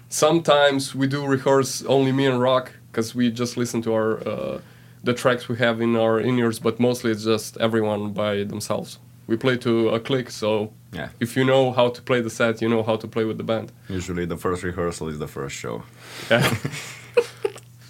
[0.09, 4.61] Sometimes we do rehearse only me and Rok because we just listen to our uh,
[5.05, 6.59] the tracks we have in our in ears.
[6.59, 8.99] But mostly it's just everyone by themselves.
[9.27, 11.11] We play to a click, so Yeah.
[11.21, 13.45] if you know how to play the set, you know how to play with the
[13.45, 13.71] band.
[13.91, 15.83] Usually the first rehearsal is the first show.
[16.31, 16.57] Yeah.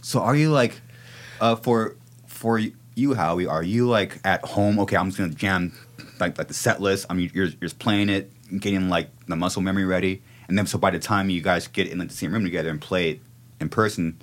[0.09, 0.81] So, are you like,
[1.39, 1.95] uh, for
[2.27, 2.59] for
[2.95, 3.47] you, Howie?
[3.47, 4.79] Are you like at home?
[4.79, 5.75] Okay, I'm just gonna jam
[6.19, 7.05] like like the set list.
[7.11, 10.67] I mean, you're you're just playing it, getting like the muscle memory ready, and then
[10.67, 13.11] so by the time you guys get in like, the same room together and play
[13.11, 13.21] it
[13.61, 14.17] in person.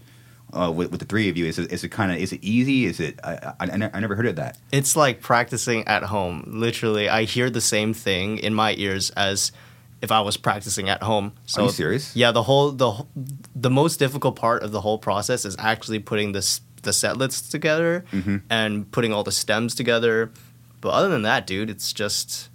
[0.54, 2.42] Uh, with, with the three of you, is it, is it kind of is it
[2.42, 2.86] easy?
[2.86, 4.58] Is it I, I, I I never heard of that.
[4.72, 6.46] It's like practicing at home.
[6.48, 9.52] Literally, I hear the same thing in my ears as
[10.02, 11.34] if I was practicing at home.
[11.46, 12.16] So Are you serious?
[12.16, 13.06] Yeah, the whole the
[13.56, 17.50] the most difficult part of the whole process is actually putting this the set lists
[17.50, 18.38] together Mm-hmm.
[18.50, 20.32] and putting all the stems together.
[20.82, 22.50] But other than that, dude, it's just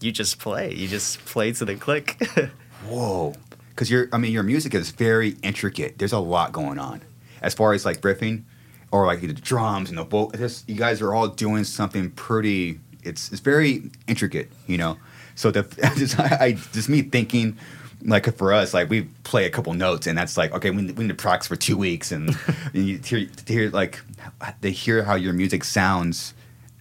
[0.00, 0.72] you just play.
[0.74, 2.20] You just play to the click.
[2.88, 3.34] Whoa,
[3.70, 5.98] because your I mean your music is very intricate.
[5.98, 7.02] There's a lot going on,
[7.42, 8.44] as far as like riffing,
[8.90, 10.32] or like the drums and the vocal.
[10.66, 12.80] You guys are all doing something pretty.
[13.04, 14.96] It's it's very intricate, you know.
[15.38, 15.62] So the
[15.96, 17.56] just I, I just me thinking.
[18.00, 20.96] Like for us, like we play a couple notes, and that's like okay, we need,
[20.96, 22.30] we need to practice for two weeks, and,
[22.72, 24.00] and you hear, hear like
[24.60, 26.32] they hear how your music sounds,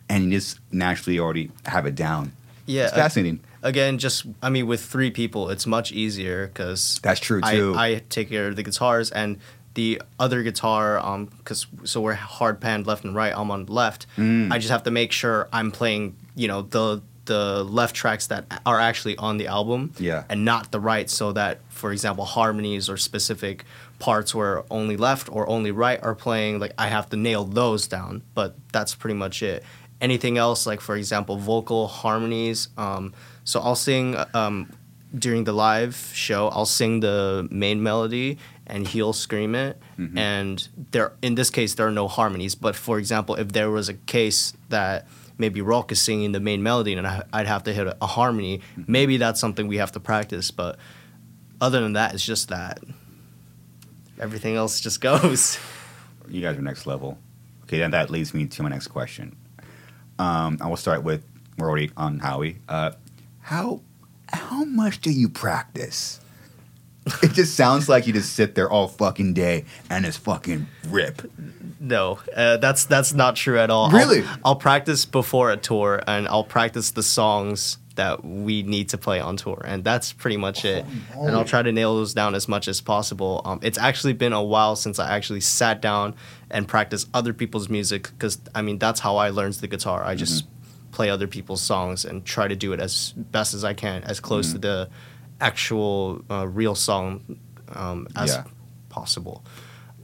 [0.09, 2.33] and you just naturally already have it down.
[2.67, 3.39] yeah, It's fascinating.
[3.63, 7.73] again, just I mean, with three people, it's much easier because That's true, too.
[7.75, 9.39] I, I take care of the guitars and
[9.73, 13.33] the other guitar, um, because so we're hard panned left and right.
[13.35, 14.05] I'm on left.
[14.17, 14.51] Mm.
[14.51, 18.45] I just have to make sure I'm playing, you know, the the left tracks that
[18.65, 20.23] are actually on the album, Yeah.
[20.29, 23.63] and not the right, so that, for example, harmonies or specific
[23.99, 27.87] parts where only left or only right are playing, like I have to nail those
[27.87, 28.21] down.
[28.33, 29.63] But that's pretty much it.
[30.01, 32.67] Anything else, like for example, vocal harmonies.
[32.77, 33.13] Um,
[33.43, 34.71] so I'll sing um,
[35.17, 36.49] during the live show.
[36.49, 39.81] I'll sing the main melody, and he'll scream it.
[40.15, 42.53] And there, in this case, there are no harmonies.
[42.53, 45.07] But for example, if there was a case that
[45.37, 48.07] maybe Rok is singing the main melody and I, I'd have to hit a, a
[48.07, 50.51] harmony, maybe that's something we have to practice.
[50.51, 50.77] But
[51.61, 52.79] other than that, it's just that.
[54.19, 55.59] Everything else just goes.
[56.29, 57.17] you guys are next level.
[57.63, 59.35] Okay, then that leads me to my next question.
[60.19, 61.23] Um, I will start with
[61.57, 62.59] we're already on Howie.
[62.69, 62.91] Uh,
[63.41, 63.81] how
[64.29, 66.19] how much do you practice?
[67.23, 71.21] It just sounds like you just sit there all fucking day and it's fucking rip.
[71.79, 73.91] No, uh, that's that's not true at all.
[73.91, 74.23] Really?
[74.23, 78.97] I'll, I'll practice before a tour, and I'll practice the songs that we need to
[78.97, 80.85] play on tour, and that's pretty much it.
[81.15, 83.41] And I'll try to nail those down as much as possible.
[83.45, 86.15] Um, it's actually been a while since I actually sat down
[86.49, 90.03] and practiced other people's music, because I mean that's how I learned the guitar.
[90.03, 90.45] I just
[90.91, 94.19] play other people's songs and try to do it as best as I can, as
[94.19, 94.89] close to the
[95.41, 97.39] actual uh, real song
[97.73, 98.43] um, as Yeah.
[98.89, 99.43] possible.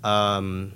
[0.04, 0.74] Um,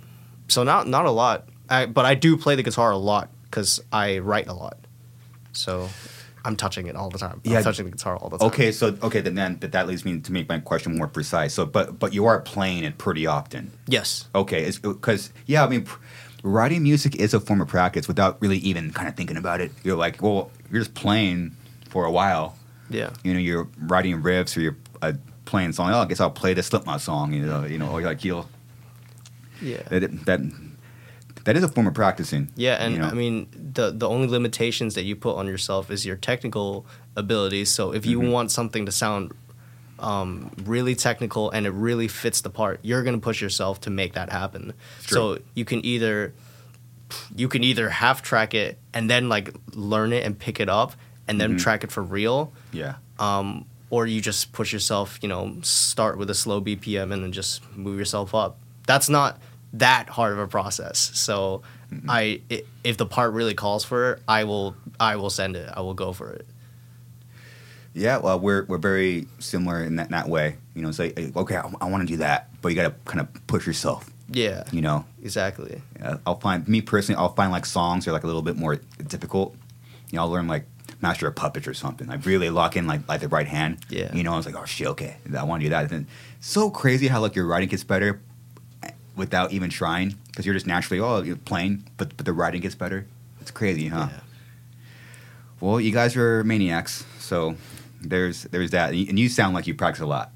[0.47, 3.81] so not not a lot, I, but I do play the guitar a lot because
[3.91, 4.77] I write a lot.
[5.51, 5.89] So
[6.45, 7.41] I'm touching it all the time.
[7.43, 7.57] Yeah.
[7.57, 8.47] I'm touching the guitar all the time.
[8.47, 11.53] Okay, so okay, then then that, that leads me to make my question more precise.
[11.53, 13.71] So, but but you are playing it pretty often.
[13.87, 14.27] Yes.
[14.33, 15.99] Okay, because yeah, I mean, pr-
[16.43, 19.71] writing music is a form of practice without really even kind of thinking about it.
[19.83, 21.55] You're like, well, you're just playing
[21.89, 22.55] for a while.
[22.89, 23.09] Yeah.
[23.23, 25.13] You know, you're writing riffs or you're uh,
[25.45, 25.91] playing song.
[25.91, 27.33] Oh, I guess I'll play the Slipknot song.
[27.33, 28.49] You know, you know, or like you'll
[29.61, 29.81] Yeah.
[29.89, 30.39] that that
[31.45, 32.49] that is a form of practicing.
[32.55, 33.07] Yeah, and you know?
[33.07, 36.85] I mean the the only limitations that you put on yourself is your technical
[37.15, 37.69] abilities.
[37.71, 38.31] So if you Mhm.
[38.31, 39.31] want something to sound
[39.99, 44.13] um, really technical and it really fits the part, you're gonna push yourself to make
[44.13, 44.73] that happen.
[45.07, 46.33] So you can either
[47.35, 50.93] you can either half track it and then like learn it and pick it up
[51.27, 51.59] and then Mhm.
[51.59, 52.95] track it for real, yeah.
[53.20, 55.20] um, or you just push yourself.
[55.22, 58.57] You know, start with a slow BPM and then just move yourself up.
[58.86, 59.39] That's not
[59.74, 61.11] that hard of a process.
[61.13, 61.61] So
[62.07, 65.70] I i if the part really calls for it, I will I will send it.
[65.74, 66.45] I will go for it.
[67.93, 70.57] Yeah, well, we're we're very similar in that, in that way.
[70.76, 73.20] You know, it's like, okay, I, want to do that, but you got to kind
[73.20, 74.11] of push yourself.
[74.30, 75.82] Yeah, You know, exactly.
[76.01, 78.57] Uh, I'll find me personally, I'll find like songs that are like a little bit
[78.57, 78.76] more
[79.07, 79.55] difficult.
[80.11, 80.65] You know, I'll learn like
[81.01, 82.07] Master of Puppets or something.
[82.07, 83.79] Like really lock in like like the right hand.
[83.89, 84.13] Yeah.
[84.13, 85.81] You know, I was like, oh shit, okay, I want to do that.
[85.83, 86.07] And then,
[86.39, 88.21] so crazy how like your writing gets better
[88.83, 92.61] eh, without even trying because you're just naturally oh you're playing, but but the writing
[92.61, 93.05] gets better.
[93.41, 94.07] It's crazy, huh?
[94.11, 94.19] Yeah.
[95.59, 97.55] Well, you guys are maniacs, so
[98.01, 100.31] there's there's that, and you, sound like you practice a lot.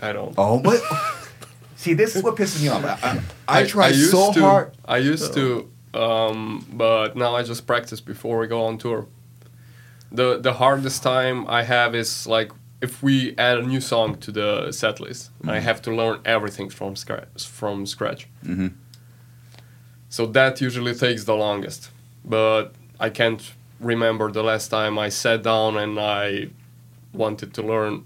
[0.00, 0.34] I don't.
[0.38, 0.80] Oh, what?
[1.76, 2.84] See, this is what pisses me off.
[2.84, 4.76] I, I, I try used so to, hard.
[4.84, 9.06] I used to, um, but now I just practice before we go on tour.
[10.12, 12.52] The the hardest time I have is like
[12.82, 15.50] if we add a new song to the set list, Mm-hmm.
[15.50, 17.46] I have to learn everything from scratch.
[17.46, 18.26] From scratch.
[18.44, 18.68] hmm
[20.08, 21.90] So that usually takes the longest.
[22.24, 23.42] But I can't
[23.80, 26.48] remember the last time I sat down and I
[27.12, 28.04] wanted to learn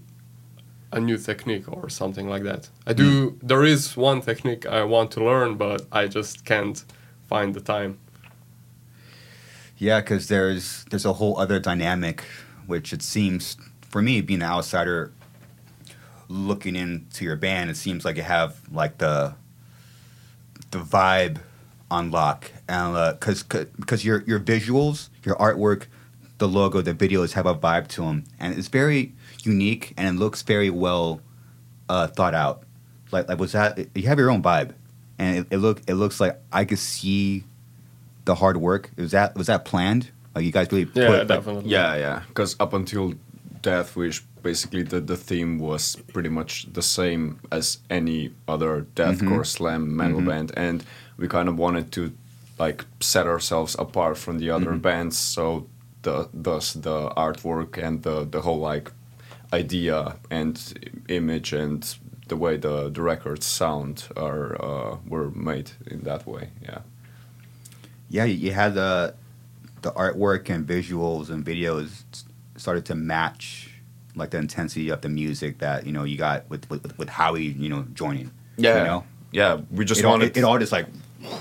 [0.91, 2.69] a new technique or something like that.
[2.85, 6.83] I do there is one technique I want to learn but I just can't
[7.29, 7.97] find the time.
[9.81, 12.23] Yeah, because there's there's a whole other dynamic,
[12.67, 13.57] which it seems
[13.89, 15.11] for me being an outsider,
[16.27, 19.33] looking into your band, it seems like you have like the
[20.69, 21.39] the vibe
[21.89, 25.87] on lock, and because because your your visuals, your artwork,
[26.37, 30.19] the logo, the videos have a vibe to them, and it's very unique and it
[30.19, 31.21] looks very well
[31.89, 32.61] uh, thought out.
[33.11, 34.75] Like like was that you have your own vibe,
[35.17, 37.45] and it, it look it looks like I could see
[38.25, 38.91] the hard work.
[38.97, 40.11] Was that was that planned?
[40.35, 41.69] Like you guys really Yeah, put, like- definitely.
[41.69, 42.21] Yeah, yeah.
[42.27, 43.13] Because up until
[43.61, 49.19] Death Wish, basically the, the theme was pretty much the same as any other deathcore
[49.19, 49.43] mm-hmm.
[49.43, 50.29] slam metal mm-hmm.
[50.29, 50.83] band, and
[51.17, 52.13] we kind of wanted to
[52.57, 54.79] like set ourselves apart from the other mm-hmm.
[54.79, 55.17] bands.
[55.17, 55.67] So
[56.01, 58.91] the thus the artwork and the the whole like
[59.53, 60.55] idea and
[61.07, 61.95] image and
[62.27, 66.49] the way the the records sound are uh, were made in that way.
[66.63, 66.79] Yeah.
[68.11, 69.15] Yeah, you you had the
[69.81, 72.03] the artwork and visuals and videos
[72.57, 73.69] started to match
[74.15, 77.45] like the intensity of the music that you know you got with with, with Howie,
[77.45, 78.31] you know, joining.
[78.57, 78.77] Yeah.
[78.77, 80.87] you know, Yeah, we just it all, it, it all just like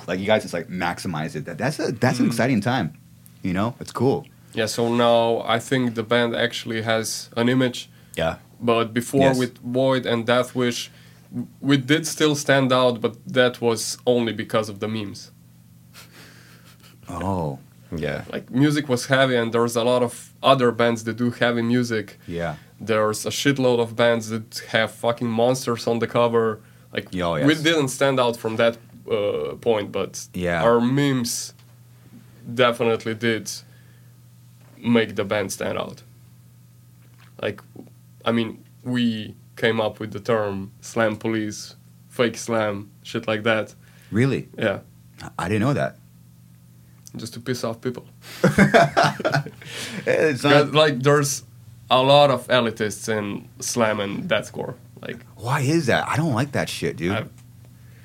[0.06, 1.44] like you guys just like maximize it.
[1.44, 2.30] That that's a that's an mm-hmm.
[2.30, 2.96] exciting time.
[3.42, 4.26] You know, it's cool.
[4.52, 8.36] Yeah, so now I think the band actually has an image Yeah.
[8.60, 9.38] But before Yes.
[9.38, 10.90] with Void and Death Wish,
[11.60, 15.30] we did still stand out, but that was only because of the memes.
[17.12, 17.58] Oh,
[17.96, 18.24] yeah.
[18.32, 22.18] Like music was heavy, and there's a lot of other bands that do heavy music.
[22.26, 22.54] yeah.
[22.82, 26.60] There's a shitload of bands that have fucking monsters on the cover.
[26.94, 28.78] Like Yeah, oh, we didn't stand out from that
[29.10, 30.62] uh, point, but Yeah.
[30.62, 31.52] our memes
[32.54, 33.50] definitely did
[34.78, 36.02] make the band stand out.
[37.42, 37.60] Like,
[38.24, 41.76] I mean, we came up with the term "slam police,"
[42.08, 43.74] "fake slam," shit like that.
[44.10, 44.48] Really?
[44.58, 44.80] Yeah,
[45.38, 45.96] I didn't know that.
[47.16, 48.06] Just to piss off people.
[50.06, 51.44] It's 'Cause, like, there's
[51.90, 54.74] a lot of elitists in slam and deathcore.
[55.02, 56.06] Like, why is that?
[56.08, 57.12] I don't like that shit, dude.
[57.12, 57.24] I,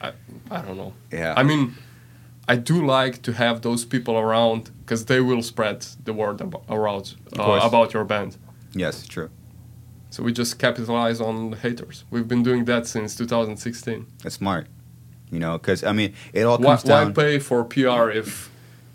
[0.01, 0.11] I,
[0.51, 0.93] I don't know.
[1.11, 1.33] yeah.
[1.37, 1.75] I mean,
[2.47, 6.61] I do like to have those people around because they will spread the word ab-
[6.69, 8.37] around uh, about your band.
[8.73, 9.29] yes, true.
[10.11, 12.05] So we just capitalize on the haters.
[12.09, 14.05] We've been doing that since 2016.
[14.23, 14.67] That's smart.
[15.29, 17.07] You know, because I mean, it all comes why down.
[17.07, 18.49] Why pay for PR if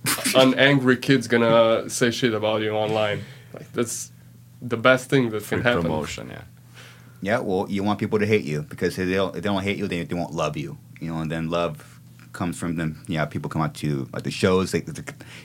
[0.35, 3.23] an angry kid's gonna say shit about you online?
[3.53, 4.13] Like that's
[4.63, 5.83] the best thing that Free can happen.
[5.83, 6.43] promotion, yeah.
[7.23, 9.63] Yeah, well, you want people to hate you because if they don't, if they don't
[9.63, 10.79] hate you, they, they won't love you.
[11.01, 12.01] You know, and then love
[12.33, 13.03] comes from them.
[13.09, 14.73] Yeah, people come out to like the shows.
[14.73, 15.03] Like, the,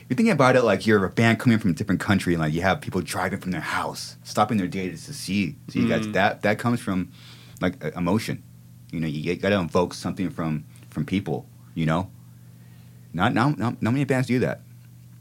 [0.08, 2.54] you're thinking about it like you're a band coming from a different country, and like
[2.54, 6.06] you have people driving from their house, stopping their day to see see you guys.
[6.06, 6.12] Mhm.
[6.14, 7.10] That that comes from
[7.60, 8.42] like emotion.
[8.90, 11.46] You know, you got to invoke something from from people.
[11.74, 12.10] You know,
[13.16, 14.60] not not not, not many bands do that.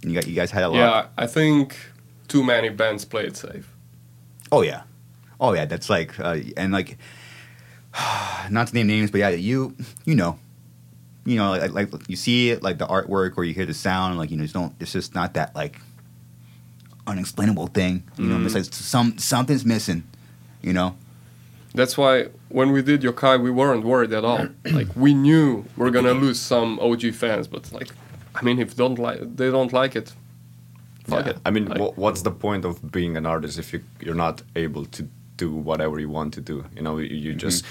[0.01, 0.77] And you got you guys had a lot.
[0.77, 1.77] Yeah, I think
[2.27, 3.73] too many bands play it safe.
[4.51, 4.83] Oh yeah,
[5.39, 5.65] oh yeah.
[5.65, 6.97] That's like uh, and like
[8.49, 10.37] not to name names, but yeah, you you know,
[11.25, 14.17] you know, like, like you see it, like the artwork, or you hear the sound,
[14.17, 14.75] like you know, it's don't.
[14.79, 15.79] It's just not that like
[17.07, 18.03] unexplainable thing.
[18.17, 20.03] You know, it's like some something's missing.
[20.61, 20.97] You know.
[21.73, 24.47] That's why when we did Yokai, we weren't worried at all.
[24.71, 27.89] like we knew we're gonna lose some OG fans, but like,
[28.35, 30.13] I mean, if don't like they don't like it,
[31.07, 31.31] fuck Yeah.
[31.31, 31.37] it.
[31.45, 34.41] I mean, Like, wha- what's the point of being an artist if you you're not
[34.55, 36.65] able to do whatever you want to do?
[36.75, 37.39] You know, you, you mm-hmm.
[37.39, 37.65] just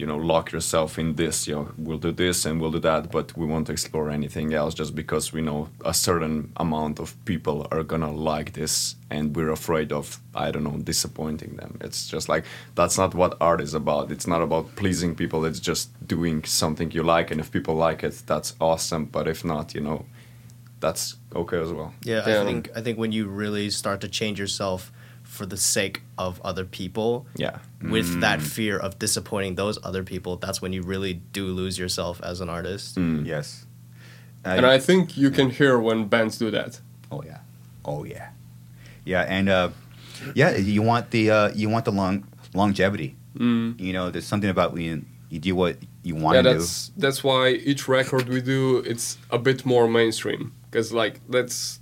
[0.00, 1.46] you know lock yourself in this.
[1.46, 4.72] You know, we'll do this and we'll do that, but we won't explore anything else
[4.74, 9.50] just because we know a certain amount of people are gonna like this, and we're
[9.50, 11.72] afraid of I don't know disappointing them.
[11.86, 12.44] It's just like
[12.74, 14.10] that's not what art is about.
[14.10, 15.44] It's not about pleasing people.
[15.44, 15.84] It's just
[16.14, 19.04] doing something you like, and if people like it, that's awesome.
[19.04, 20.06] But if not, you know.
[20.80, 21.92] That's okay as well.
[22.02, 22.40] Yeah, Yeah.
[22.40, 24.90] I think I think when you really start to change yourself
[25.36, 27.58] for the sake of other people, Yeah.
[27.80, 28.20] with Mm.
[28.20, 32.40] that fear of disappointing those other people, that's when you really do lose yourself as
[32.40, 32.96] an artist.
[32.96, 33.24] Mm.
[33.26, 33.66] Yes.
[34.44, 36.80] and I think you can hear when bands do that.
[37.12, 37.38] Oh yeah.
[37.84, 38.28] Oh yeah.
[39.04, 39.68] Yeah, and uh,
[40.34, 42.24] yeah, you want the uh, you want the long
[42.54, 43.10] longevity.
[43.38, 43.78] Mm.
[43.78, 46.58] You know, there's something about when you, you do what you want yeah, to do.
[46.58, 51.78] that's that's why each record we do it's a bit more mainstream because like that's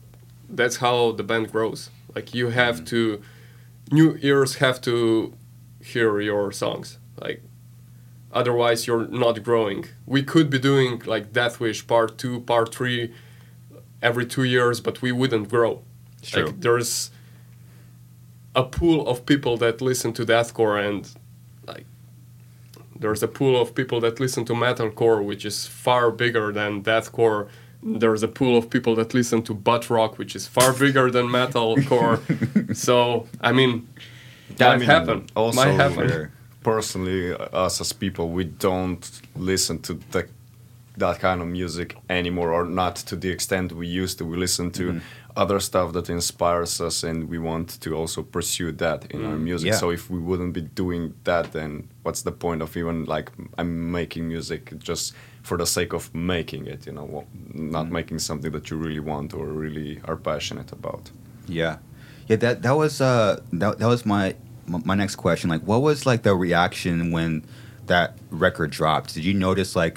[0.58, 1.90] that's how the band grows.
[2.16, 3.20] Like you have to,
[3.92, 5.34] new ears have to
[5.82, 6.98] hear your songs.
[7.20, 7.42] Like
[8.32, 9.86] otherwise you're not growing.
[10.06, 13.12] We could be doing like Death Wish Part Two, Part Three,
[14.02, 15.82] every two years, but we wouldn't grow.
[16.22, 16.46] True.
[16.46, 17.10] Like there's
[18.54, 21.08] a pool of people that listen to deathcore and
[21.66, 21.86] like
[22.98, 27.48] there's a pool of people that listen to metalcore which is far bigger than deathcore
[27.82, 31.26] there's a pool of people that listen to butt rock which is far bigger than
[31.26, 32.18] metalcore
[32.76, 33.86] so i mean
[34.56, 36.30] that I mean, happen Also, might happen
[36.62, 39.04] personally, us as people, we don't
[39.36, 40.26] listen to the,
[40.96, 44.24] that kind of music anymore, or not to the extent we used to.
[44.24, 44.98] We listen to Mm-hmm.
[45.36, 49.68] other stuff that inspires us, and we want to also pursue that in our music.
[49.68, 49.72] Mm.
[49.72, 49.78] Yeah.
[49.78, 53.92] So if we wouldn't be doing that, then what's the point of even like I'm
[53.92, 55.14] making music just
[55.48, 56.80] for the sake of making it?
[56.86, 57.06] You know,
[57.74, 57.90] not Mm.
[57.98, 61.04] making something that you really want or really are passionate about.
[61.60, 61.74] Yeah,
[62.28, 62.36] yeah.
[62.44, 64.24] That that was uh that, that was my
[64.72, 65.50] my my next question.
[65.54, 67.30] Like, what was like the reaction when
[67.86, 69.14] that record dropped?
[69.14, 69.96] Did you notice like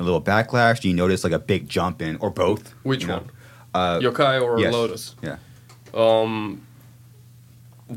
[0.00, 0.76] a little backlash?
[0.80, 2.62] Did you notice like a big jump in, or both?
[2.84, 3.18] which you know?
[3.20, 3.30] one
[3.74, 4.72] Uh, yokai or yes.
[4.72, 5.36] lotus Yeah.
[5.94, 6.62] um,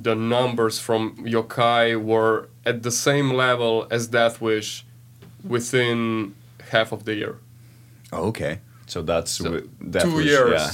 [0.08, 1.02] the numbers from
[1.36, 4.86] Yokai were at the same level as Death Wish
[5.54, 6.34] within
[6.76, 7.36] half of the year.
[8.14, 8.60] Oh, okay.
[8.88, 10.52] So that's So, wi- that two was- years.
[10.62, 10.72] yeah.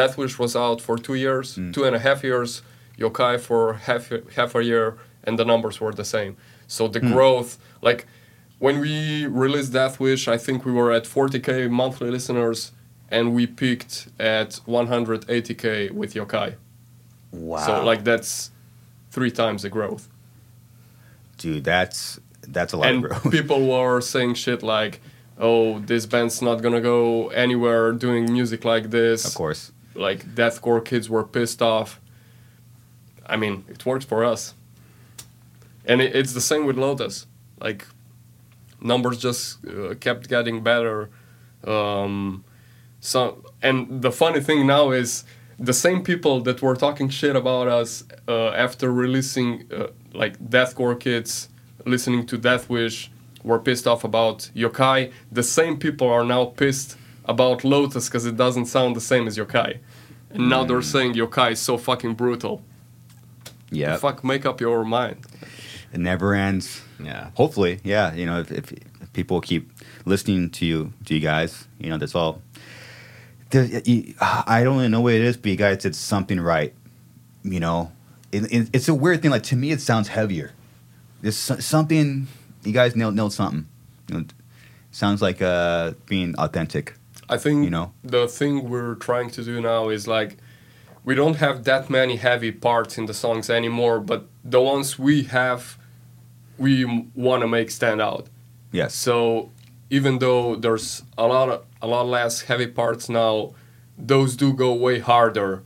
[0.00, 1.72] Death Wish was out for two years, Mm.
[1.74, 2.62] two and a half years.
[2.98, 4.04] Yokai for half
[4.36, 4.86] half a year,
[5.24, 6.32] and the numbers were the same.
[6.66, 7.50] So the growth,
[7.88, 8.00] like
[8.64, 12.72] when we released Death Wish, I think we were at 40k monthly listeners,
[13.16, 16.48] and we peaked at 180k with Yokai.
[17.30, 17.64] Wow.
[17.66, 18.50] So like that's
[19.14, 20.04] three times the growth.
[21.38, 22.18] dude, that's
[22.52, 23.30] that's a lot and of growth.
[23.32, 25.00] people were saying shit like,
[25.38, 29.72] "Oh, this band's not gonna go anywhere doing music like this." of course.
[29.94, 32.00] Like deathcore kids were pissed off.
[33.26, 34.54] I mean, it worked for us.
[35.84, 37.26] And it, it's the same with Lotus.
[37.60, 37.86] Like
[38.80, 41.10] numbers just uh, kept getting better.
[41.64, 42.44] Um,
[43.00, 45.24] so and the funny thing now is
[45.58, 50.98] the same people that were talking shit about us uh, after releasing uh, like deathcore
[50.98, 51.48] kids
[51.84, 53.10] listening to Death Wish
[53.42, 55.12] were pissed off about Yokai.
[55.30, 59.36] The same people are now pissed about Lotus because it doesn't sound the same as
[59.36, 59.78] Yokai.
[60.30, 60.84] And now they're mm.
[60.84, 62.62] saying Yokai is so fucking brutal.
[63.70, 63.96] Yeah.
[63.96, 65.26] Fuck, make up your mind.
[65.92, 66.82] It never ends.
[67.02, 67.30] Yeah.
[67.34, 68.14] Hopefully, yeah.
[68.14, 69.70] You know, if, if, if people keep
[70.04, 72.42] listening to you, to you guys, you know, that's all.
[73.50, 76.74] There, you, I don't really know what it is, but you guys did something right.
[77.42, 77.92] You know,
[78.32, 79.30] it, it, it's a weird thing.
[79.30, 80.52] Like to me, it sounds heavier.
[81.20, 82.28] There's something
[82.64, 83.66] you guys nailed nailed something.
[84.08, 84.24] You know,
[84.90, 86.94] sounds like uh, being authentic.
[87.28, 87.92] I think You know?
[88.02, 90.38] the thing we're trying to do now is like
[91.04, 95.24] we don't have that many heavy parts in the songs anymore, but the ones we
[95.24, 95.78] have,
[96.58, 98.28] we want to make stand out.
[98.72, 98.94] Yes.
[98.94, 99.50] So
[99.90, 103.54] even though there's a lot of, a lot less heavy parts now,
[103.96, 105.62] those do go way harder.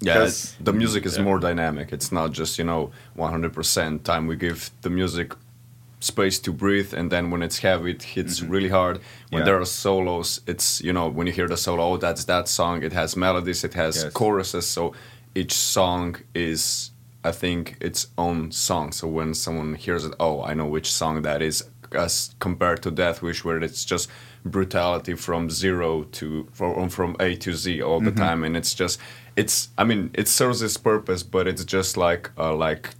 [0.00, 0.30] Yeah,
[0.60, 1.24] the music is yeah.
[1.24, 1.92] more dynamic.
[1.92, 4.26] It's not just you know 100% time.
[4.26, 5.34] We give the music
[6.00, 8.96] space to breathe, and then when it's heavy, it hits really hard.
[8.96, 9.38] When Mm-hmm.
[9.38, 9.44] Yeah.
[9.44, 12.82] there are solos, it's you know when you hear the solo, oh, that's that song.
[12.82, 14.12] It has melodies, it has Yes.
[14.12, 14.66] choruses.
[14.66, 14.94] So
[15.34, 16.90] each song is,
[17.24, 18.92] I think, its own song.
[18.92, 21.64] So when someone hears it, oh, I know which song that is
[21.94, 24.08] as compared to Death Wish, where it's just
[24.44, 28.98] brutality from zero to from from A to Z all the time, and it's just
[29.36, 29.68] it's.
[29.78, 32.90] I mean, it serves its purpose, but it's just like uh, like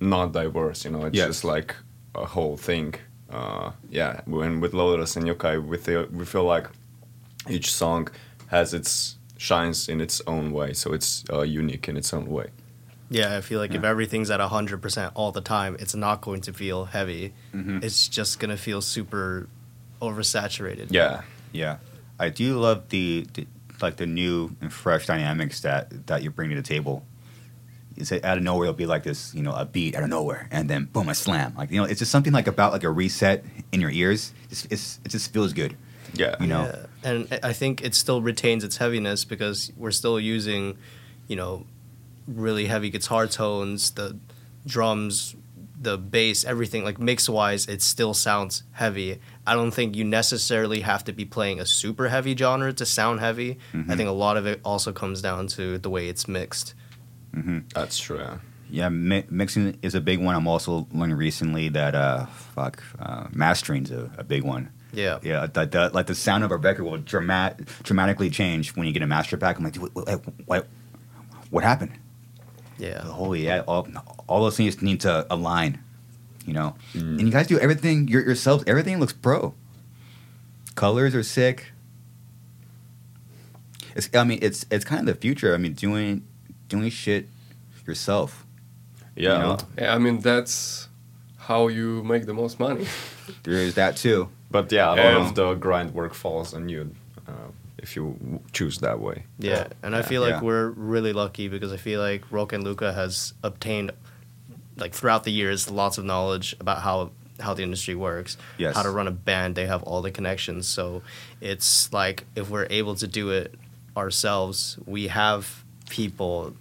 [0.00, 0.84] not diverse.
[0.84, 1.26] You know, it's Yes.
[1.28, 1.74] just like
[2.14, 2.94] a whole thing.
[3.30, 6.68] Uh, yeah, when with Lotus and Yokai, we feel we feel like
[7.48, 8.08] each song
[8.48, 12.46] has its shines in its own way, so it's uh, unique in its own way.
[13.08, 16.52] Yeah, I feel like if everything's at 100% all the time, it's not going to
[16.52, 17.32] feel heavy.
[17.54, 17.78] Mm-hmm.
[17.82, 19.48] It's just going to feel super
[20.02, 20.88] oversaturated.
[20.90, 21.78] Yeah, Yeah,
[22.18, 23.46] I do love the, the
[23.80, 27.04] like the new and fresh dynamics that that you bring to the table.
[27.96, 30.48] It's out of nowhere it'll be like this, you know, a beat out of nowhere,
[30.50, 31.54] and then boom, a slam.
[31.56, 34.32] Like you know, it's just something like about like a reset in your ears.
[34.50, 35.76] It's, it's it just feels good.
[36.14, 36.86] yeah, You know, Yeah.
[37.10, 40.76] And I- I think it still retains its heaviness because we're still using,
[41.28, 41.66] you know,
[42.26, 44.18] really heavy guitar tones, the
[44.66, 45.34] drums,
[45.80, 46.84] the bass, everything.
[46.84, 49.20] Like mix wise, it still sounds heavy.
[49.46, 53.20] I don't think you necessarily have to be playing a super heavy genre to sound
[53.20, 53.58] heavy.
[53.88, 56.74] I think a lot of it also comes down to the way it's mixed.
[57.74, 58.18] that's true.
[58.18, 58.38] Yeah.
[58.68, 60.34] Yeah, mi- mixing is a big one.
[60.34, 64.70] I'm also learning recently that uh, fuck, uh, mastering's a, a big one.
[64.92, 65.20] Yeah.
[65.22, 68.92] Yeah, the, the, like the sound of a record will dramat- dramatically change when you
[68.92, 69.58] get a master pack.
[69.58, 70.08] I'm like, dude, what,
[70.46, 70.66] what,
[71.50, 71.92] what happened?
[72.78, 73.00] Yeah.
[73.02, 73.86] Holy, yeah, all,
[74.26, 75.82] all those things need to align,
[76.44, 76.74] you know.
[76.94, 78.64] And you guys do everything your, yourselves.
[78.66, 79.54] Everything looks pro.
[80.74, 81.72] Colors are sick.
[83.94, 85.54] It's, I mean, it's it's kind of the future.
[85.54, 86.22] I mean, doing
[86.68, 87.28] doing shit
[87.86, 88.44] yourself.
[89.16, 89.58] Yeah, You know?
[89.78, 90.88] Yeah, I mean that's
[91.38, 92.86] how you make the most money.
[93.44, 94.28] There is that too.
[94.50, 96.94] but yeah, a lot Um, of the grind work falls on you
[97.86, 99.24] if you choose that way.
[99.38, 100.40] Yeah, and I feel like Yeah.
[100.42, 103.92] we're really lucky because I feel like Rok and Luka has obtained,
[104.76, 108.74] like throughout the years, lots of knowledge about how how the industry works, Yes.
[108.74, 109.54] how to run a band.
[109.54, 111.02] They have all the connections, so
[111.40, 113.54] it's like if we're able to do it
[113.96, 116.54] ourselves, we have people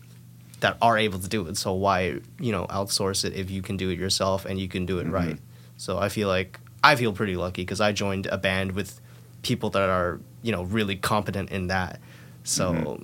[0.60, 1.58] that are able to do it.
[1.58, 4.86] So why you know outsource it if you can do it yourself and you can
[4.86, 5.14] do it Mm-hmm.
[5.16, 5.38] right?
[5.78, 9.02] So I feel like I feel pretty lucky because I joined a band with
[9.46, 12.00] people that are you know really competent in that.
[12.43, 13.02] So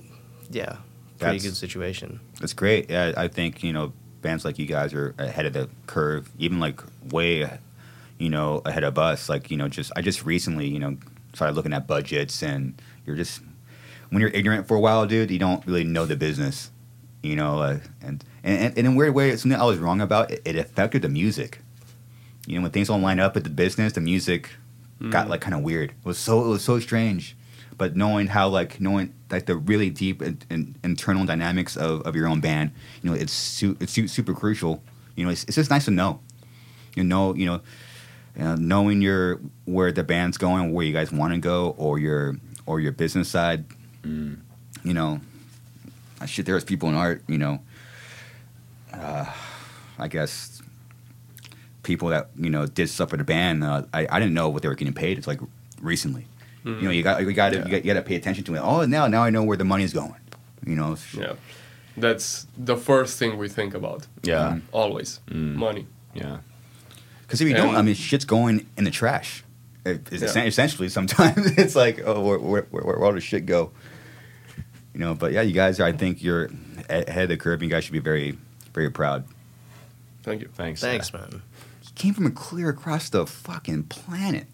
[0.50, 0.76] yeah,
[1.18, 2.20] pretty That's- good situation.
[2.40, 2.90] That's great.
[2.90, 6.58] Yeah, I think you know bands like you guys are ahead of the curve, even
[6.60, 7.48] like way,
[8.18, 9.28] you know, ahead of us.
[9.28, 10.96] Like you know, just I just recently you know
[11.32, 13.40] started looking at budgets, and you're just
[14.10, 16.70] when you're ignorant for a while, dude, you don't really know the business,
[17.22, 17.62] you know.
[17.62, 20.32] Uh, and, and and in a weird way, it's something I was wrong about.
[20.32, 21.60] It, it affected the music.
[22.48, 24.50] You know, when things don't line up with the business, the music
[25.10, 25.90] got like kind of weird.
[25.90, 27.36] It was so it was so strange.
[27.76, 32.28] But knowing how like knowing like the really deep and, internal dynamics of, of your
[32.28, 32.70] own band,
[33.02, 34.82] you know, it's su- it's su- super crucial.
[35.16, 36.20] You know, it's, it's just nice to know.
[36.94, 37.60] You know, you know,
[38.38, 42.36] uh, knowing your where the band's going, where you guys want to go, or your
[42.66, 43.64] or your business side.
[44.84, 45.20] You know,
[46.26, 46.46] shit.
[46.46, 47.22] There's people in art.
[47.26, 47.60] You know,
[48.92, 49.32] uh,
[49.98, 50.51] I guess
[51.82, 53.64] people that you know did stuff for the band.
[53.64, 55.18] Uh, I I didn't know what they were getting paid.
[55.18, 55.40] It's like
[55.80, 56.26] recently.
[56.64, 57.76] You know, you got you got to Yeah.
[57.76, 58.60] you got, to pay attention to it.
[58.60, 60.14] Oh, now now I know where the money's going.
[60.64, 60.96] You know.
[61.18, 61.32] Yeah,
[61.96, 64.06] that's the first thing we think about.
[64.22, 65.54] Yeah, Always Mm.
[65.56, 65.86] money.
[66.14, 66.38] yeah,
[67.22, 69.42] Because if you don't, I mean, shit's going in the trash.
[69.84, 70.44] It- It's Yeah.
[70.44, 73.72] essentially sometimes it's like, oh, where, where, where, where all the shit go?
[74.94, 76.48] You know, but yeah, you guys, I think you're
[76.88, 77.54] ahead of the curve.
[77.60, 78.38] and You guys should be very,
[78.72, 79.24] very proud.
[80.22, 80.48] Thank you.
[80.54, 80.80] thanks.
[80.80, 81.42] Thanks, man.
[81.96, 84.46] You came from a clear across the fucking planet.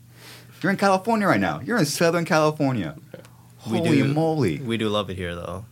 [0.62, 1.60] You're in California right now.
[1.60, 2.96] You're in Southern California.
[3.70, 4.58] We Holy do- moly!
[4.58, 5.64] We do love it here, though.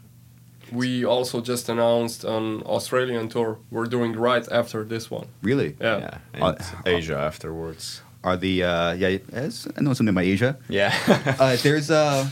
[0.72, 3.58] We also just announced an Australian tour.
[3.70, 5.26] We're doing right after this one.
[5.42, 5.76] Really?
[5.80, 5.98] Yeah.
[5.98, 8.02] Yeah, and Uh, Asia afterwards.
[8.24, 9.18] Are the uh, yeah?
[9.32, 10.56] yes, I know something about Asia.
[10.68, 10.92] Yeah,
[11.38, 12.28] Uh, there's uh,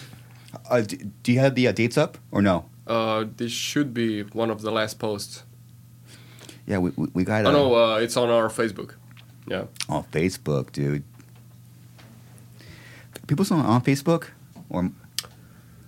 [0.68, 2.64] uh, d- do you have the uh, dates up or no?
[2.86, 5.44] Uh, this should be one of the last posts.
[6.66, 7.44] Yeah, we we, we got.
[7.46, 8.94] Oh Uh, no, uh, it's on our Facebook.
[9.46, 9.64] Yeah.
[9.88, 11.04] on Facebook, dude.
[13.26, 14.28] People still on Facebook,
[14.68, 14.90] or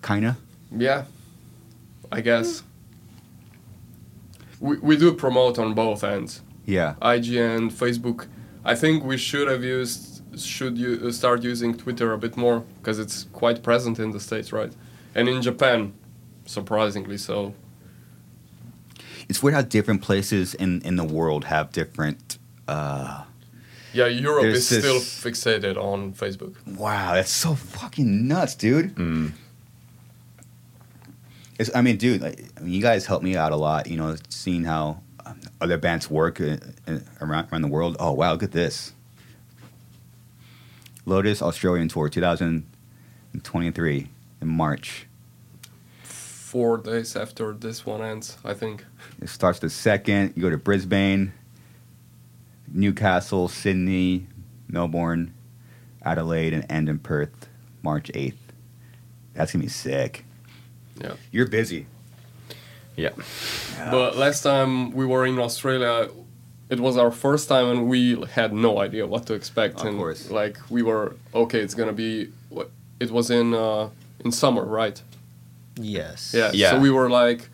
[0.03, 0.37] kinda.
[0.71, 1.05] Yeah,
[2.11, 2.63] I guess.
[4.61, 8.27] We, we do promote on both ends, Yeah, IG and Facebook.
[8.65, 12.99] I think we should have used should you start using Twitter a bit more because
[12.99, 14.73] it's quite present in the states, right?
[15.15, 15.93] And in Japan,
[16.47, 17.55] surprisingly so.
[19.29, 22.39] it's weird how different places in in the world have different.
[22.69, 23.25] Uh,
[23.93, 26.55] Yeah, Europe There's is still fixated on Facebook.
[26.77, 28.95] wow, that's so fucking nuts, dude.
[28.97, 29.33] Mm.
[31.59, 33.87] It's, I mean, dude, like, I mean, you guys helped me out a lot.
[33.87, 37.97] You know, seeing how um, other bands work uh, uh, around around the world.
[37.99, 38.93] Oh wow, look at this.
[41.07, 44.09] Lotus Australian Tour 2023
[44.43, 45.07] in March.
[46.03, 48.85] Four days after this one ends, I think.
[49.23, 50.33] It starts the second.
[50.37, 51.33] You go to Brisbane,
[52.73, 54.27] Newcastle, Sydney,
[54.69, 55.35] Melbourne,
[56.03, 57.49] Adelaide, and end in Perth,
[57.83, 58.35] March 8th.
[59.35, 60.25] That's going to be sick.
[61.01, 61.15] Yeah.
[61.31, 61.87] You're busy.
[62.97, 63.11] Yeah.
[63.91, 66.09] But last time we were in Australia,
[66.71, 69.81] it was our first time and we had no idea what to expect.
[69.81, 70.31] Of and course.
[70.31, 72.33] like we were okay, it's gonna be
[72.99, 73.91] it was in uh,
[74.25, 75.01] in summer, right?
[75.77, 76.33] Yes.
[76.35, 76.51] Yeah.
[76.55, 76.71] Yeah.
[76.71, 77.49] So we were like,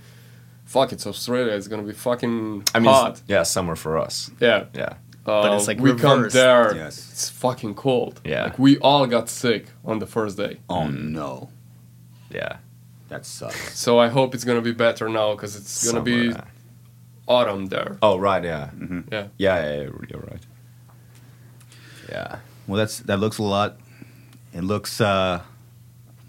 [0.73, 1.53] fuck, it's Australia.
[1.59, 3.21] It's gonna be fucking I mean, hot.
[3.29, 4.31] yeah, summer for us.
[4.41, 4.65] Yeah.
[4.75, 4.95] Yeah.
[5.25, 6.35] Uh, it's, like, we come reversed.
[6.35, 6.75] there.
[6.75, 6.95] Yes.
[7.13, 8.21] It's fucking cold.
[8.25, 8.45] Yeah.
[8.45, 10.59] Like we all got sick on the first day.
[10.69, 11.49] Oh, no.
[12.31, 12.57] Yeah.
[13.09, 13.79] That sucks.
[13.79, 16.45] So I hope it's gonna be better now because it's gonna be Summer,
[17.29, 17.99] autumn there.
[18.03, 18.71] Oh, right, yeah.
[19.13, 19.27] Yeah.
[19.39, 20.45] Yeah, yeah, yeah, you're right.
[22.09, 22.37] Yeah.
[22.67, 23.79] Well, that's that looks a lot.
[24.55, 25.01] It looks.
[25.01, 25.43] uh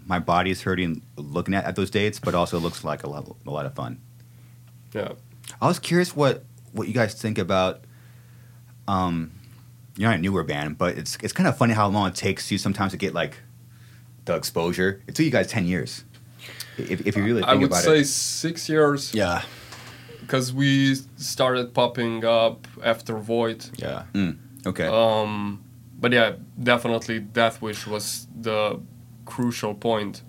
[0.06, 3.50] My body's hurting looking at, at those dates, but also looks like a lot, a
[3.50, 3.98] lot of fun.
[4.94, 5.12] Yeah.
[5.60, 7.80] I was curious what what you guys think about.
[8.88, 9.32] Um,
[9.96, 12.50] you're not a newer band, but it's it's kind of funny how long it takes
[12.50, 13.38] you sometimes to get like
[14.24, 15.02] the exposure.
[15.06, 16.04] It took you guys ten years.
[16.76, 19.14] If, if you really think I would about say it, six years.
[19.14, 19.42] Yeah.
[20.20, 23.66] because we started popping up after Void.
[23.76, 24.04] Yeah.
[24.66, 25.62] okay, Um,
[26.00, 28.80] but yeah, definitely Death Wish was the
[29.24, 30.22] crucial point.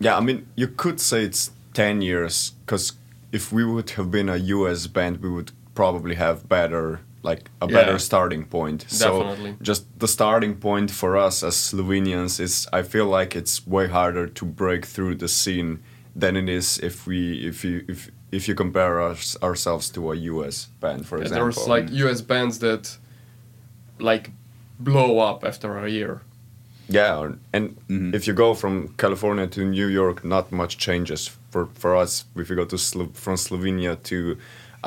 [0.00, 2.92] Yeah, I mean, you could say it's 10 years, because
[3.34, 7.66] if we would have been a US band, we would probably have better, like, a
[7.66, 7.78] Yeah.
[7.78, 8.80] better starting point.
[8.98, 9.50] Definitely.
[9.58, 13.86] So, just the starting point for us as Slovenians is, I feel like it's way
[13.88, 15.78] harder to break through the scene
[16.22, 17.20] than it is if we,
[17.50, 21.44] if you, if, if you compare us, ourselves to a US band, for Yeah, example.
[21.44, 22.98] there's like US bands that
[23.98, 24.30] like
[24.78, 26.20] blow up after a year.
[26.88, 27.76] Yeah, or- and
[28.14, 32.24] if you go from California to New York, not much changes for for us.
[32.36, 34.36] If you go to Slo- from Slovenia to,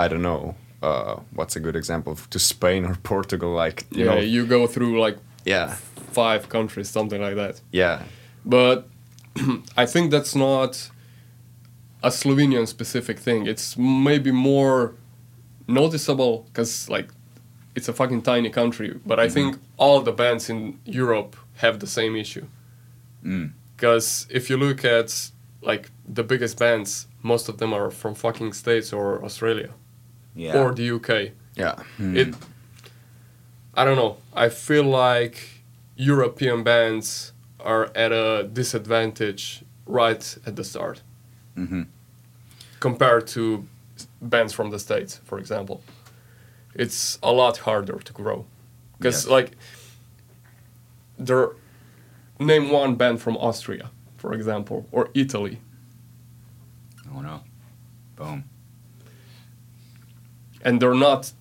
[0.04, 4.16] I don't know, uh, what's a good example to Spain or Portugal, like you yeah,
[4.16, 5.76] know, you go through like yeah,
[6.14, 7.62] five countries, something like that.
[7.72, 8.02] yeah,
[8.46, 8.88] But
[9.84, 10.92] I think that's not
[12.04, 13.48] a Slovenian specific thing.
[13.48, 14.94] It's maybe more
[15.68, 17.10] noticeable because like
[17.76, 19.00] it's a fucking tiny country.
[19.06, 22.46] But I think all the bands in Europe have the same issue.
[23.24, 23.52] Mm.
[23.76, 25.32] Because if you look at
[25.62, 29.70] like the biggest bands, most of them are from fucking States or Australia
[30.36, 31.32] yeah, or the UK.
[31.56, 32.36] yeah, It.
[33.74, 34.18] I don't know.
[34.34, 35.36] I feel like
[35.96, 41.02] European bands are at a disadvantage right at the start
[41.56, 41.88] Mhm.
[42.80, 43.66] compared to
[44.22, 45.82] bands from the states, for example.
[46.76, 48.46] It's a lot harder to grow
[48.98, 49.28] because, Yes.
[49.32, 49.52] like,
[51.18, 51.50] there.
[52.40, 55.60] Name one band from Austria, for example, or Italy.
[57.16, 57.42] oh no,
[58.16, 58.44] boom.
[60.62, 61.32] and they're not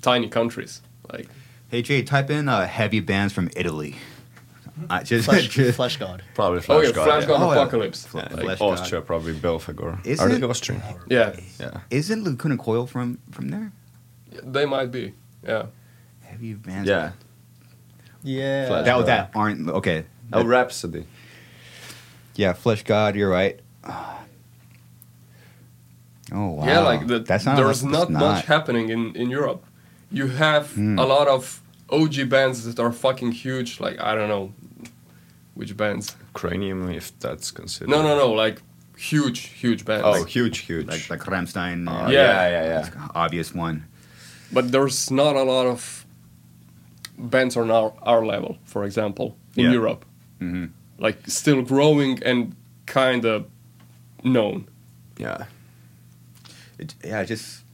[0.00, 0.80] tiny countries.
[1.12, 1.28] Like
[1.70, 3.96] Hey Jay, type in uh, heavy bands from Italy.
[4.88, 6.20] I just, Flesh, just- Fleshgod.
[6.34, 7.28] probably oh Flash yeah, God, Flash yeah.
[7.28, 7.60] God Oh, yeah.
[7.62, 8.06] Apocalypse.
[8.06, 10.06] Fl- Like, Flash- Austria, probably Belphegor.
[10.06, 10.40] Is Are it?
[10.40, 10.80] they Austrian?
[11.08, 13.72] yeah, Yeah, isn't Lacuna Coil from from there?
[14.42, 15.14] they might be.
[15.46, 15.66] Yeah,
[16.22, 16.88] Heavy bands.
[16.88, 17.12] yeah.
[18.22, 18.66] Yeah.
[18.66, 19.06] Flesh That God.
[19.06, 20.04] that aren't okay.
[20.32, 21.04] Oh, Rhapsody.
[22.34, 23.14] Yeah, Fleshgod.
[23.14, 23.60] You're right.
[26.32, 26.66] Oh wow.
[26.66, 26.80] yeah.
[26.80, 27.56] Like the, that's not.
[27.56, 29.64] there's that's not, not much happening in in Europe.
[30.10, 30.98] You have Hmm.
[30.98, 31.60] a lot of
[31.90, 33.80] OG bands that are fucking huge.
[33.80, 34.52] Like I don't know
[35.54, 36.16] which bands.
[36.34, 37.90] Kraanium, if that's considered.
[37.90, 38.32] No, no, no.
[38.32, 38.60] Like
[38.96, 40.04] huge, huge bands.
[40.06, 40.86] Oh, huge, huge.
[40.86, 41.88] like like Rammstein.
[41.88, 42.48] Uh, uh, Yeah.
[42.48, 43.08] yeah, yeah, yeah.
[43.14, 43.84] obvious one.
[44.52, 46.04] but there's not a lot of
[47.18, 48.56] bands on our our level.
[48.64, 49.72] For example, in Yeah.
[49.72, 50.04] Europe,
[50.40, 50.66] hmm
[51.00, 52.54] like still growing and
[52.86, 53.44] kind of
[54.24, 54.66] known.
[55.20, 55.44] yeah.
[56.78, 57.64] It, yeah, just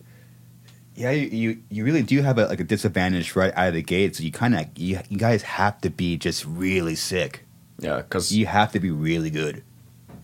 [0.97, 3.83] yeah, you, you you really do have a, like a disadvantage right out of the
[3.83, 4.17] gate.
[4.17, 7.45] So you kind of you, you guys have to be just really sick.
[7.81, 9.63] Yeah, because You have to be really good.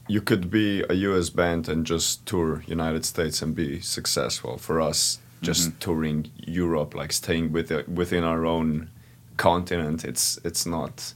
[0.09, 4.57] you could be a US band and just tour United States and be successful.
[4.59, 8.89] For us, just touring Europe, like staying with within our own
[9.41, 11.15] continent, it's it's not.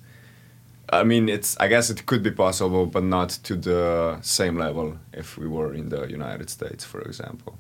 [0.89, 1.57] I mean, it's.
[1.65, 5.75] I guess it could be possible, but not to the same level if we were
[5.75, 7.59] in the United States, for example.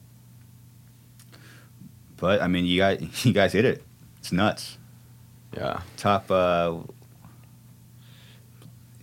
[2.16, 3.82] But I mean, you guys you guys hit it.
[4.18, 4.78] It's nuts.
[5.56, 6.30] Yeah, Top.
[6.30, 6.78] uh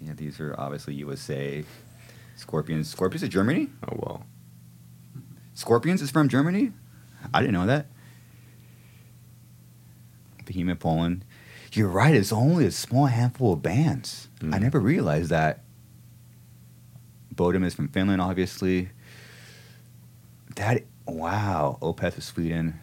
[0.01, 1.63] Yeah, these are obviously USA.
[2.35, 2.89] Scorpions.
[2.89, 3.69] Scorpions is Germany.
[3.87, 4.25] oh well.
[5.53, 6.71] Scorpions is from Germany.
[7.33, 7.85] I didn't know that.
[10.45, 11.23] Behemoth Poland.
[11.73, 12.13] You're right.
[12.13, 14.27] It's only a small handful of bands.
[14.51, 15.63] I never realized that.
[17.33, 18.89] Bodom is from Finland, obviously.
[20.55, 22.79] That wow, Opeth is Sweden.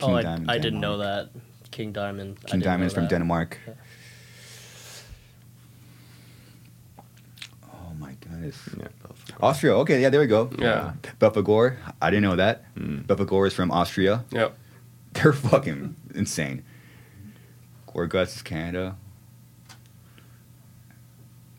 [0.00, 1.30] oh, King I, Diamond, I didn't know that.
[1.72, 2.38] King Diamond.
[2.46, 3.10] King Diamond is from that.
[3.10, 3.58] Denmark.
[3.66, 3.74] Yeah.
[7.64, 8.56] Oh my goodness.
[8.78, 8.88] Yeah.
[9.42, 9.74] Austria.
[9.78, 10.48] Okay, yeah, there we go.
[10.58, 10.92] Yeah.
[11.18, 11.76] Belphegor.
[12.00, 12.72] I didn't know that.
[12.76, 13.04] Mm.
[13.06, 14.24] Belphegor is from Austria.
[14.30, 14.56] Yep.
[15.22, 16.64] They're fucking insane.
[17.88, 18.96] Gorguts is Canada.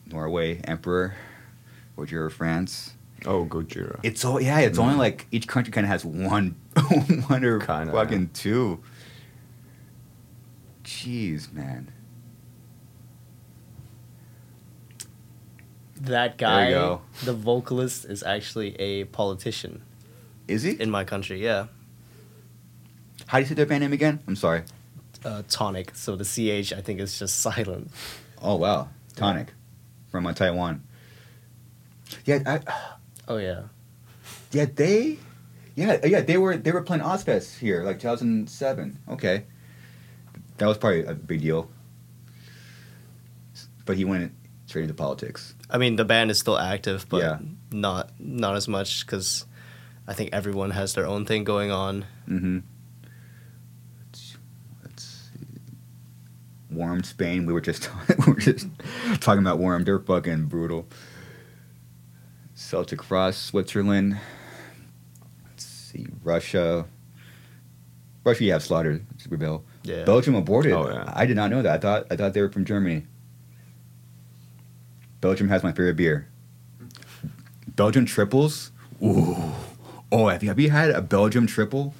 [0.06, 1.14] Norway, Emperor.
[1.96, 2.94] Gojira, France.
[3.26, 3.98] Oh, Gojira.
[4.04, 4.60] It's all yeah.
[4.60, 6.54] It's only like each country kind of has one,
[7.26, 8.80] one or Kinda, fucking two.
[10.84, 11.92] Jeez, man.
[16.00, 16.70] That guy,
[17.24, 19.82] the vocalist, is actually a politician
[20.46, 20.70] Is he?
[20.80, 21.42] in my country.
[21.42, 21.66] Yeah,
[23.28, 24.20] How do you say their band name again?
[24.26, 24.62] I'm sorry.
[25.24, 25.94] uh, Chthonic.
[25.96, 27.90] So the ch I think is just silent.
[28.42, 29.48] Oh wow, Chthonic,
[30.10, 30.82] from uh, Taiwan.
[32.24, 32.60] Yeah, I,
[33.28, 33.62] Oh yeah.
[34.52, 35.18] yeah, they,
[35.76, 38.98] yeah, yeah, they were they were playing Ozzfest here, like 2007.
[39.10, 39.44] Okay,
[40.56, 41.68] that was probably a big deal.
[43.84, 44.32] But he went
[44.66, 45.54] straight into politics.
[45.70, 47.38] I mean, the band is still active, but Yeah.
[47.70, 49.44] not not as much because
[50.06, 52.04] I think everyone has their own thing going on.
[52.28, 52.58] Mm-hmm.
[54.82, 55.38] Let's see.
[56.70, 57.46] Wormed Spain.
[57.46, 57.90] We were just
[58.26, 58.66] we were just
[59.20, 59.86] talking about Wormed.
[59.86, 60.86] They're fucking brutal.
[62.54, 64.18] Celtic Frost, Switzerland.
[65.44, 66.86] Let's see, Russia.
[68.24, 69.64] Russia, you have Slaughter, Rebel.
[69.84, 70.04] Yeah.
[70.04, 70.72] Belgium Aborted.
[70.72, 71.10] Oh, yeah.
[71.14, 71.76] I did not know that.
[71.76, 73.06] I thought I thought they were from Germany.
[75.20, 76.28] Belgium has my favorite beer.
[77.66, 78.70] Belgian triples.
[79.02, 79.52] Ooh.
[80.10, 81.94] Oh, have you, have you had a Belgium triple?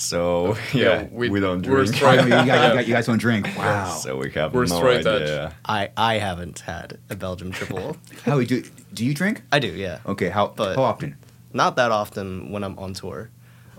[0.00, 1.96] So Yeah, yeah, we- we, don't we're drink.
[1.96, 3.48] You, guys, you guys- you guys don't drink.
[3.58, 3.88] Wow.
[3.96, 5.22] so we have We're no straight edge.
[5.22, 5.54] idea.
[5.64, 7.96] I I haven't had a Belgium triple.
[8.24, 8.62] How do
[8.94, 9.42] do you drink?
[9.50, 9.98] I do, yeah.
[10.06, 11.16] Okay, how But- how often?
[11.52, 13.30] Not that often when I'm on tour.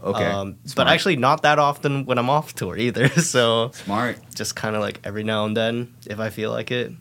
[0.03, 3.07] Okay, Um, but actually, not that often when I'm off tour either.
[3.36, 4.17] So smart.
[4.36, 6.91] just kind of like every now and then if I feel like it.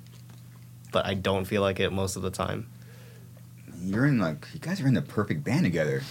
[0.92, 2.66] But I don't feel like it most of the time.
[3.82, 6.02] You're in like you guys are in the perfect band together.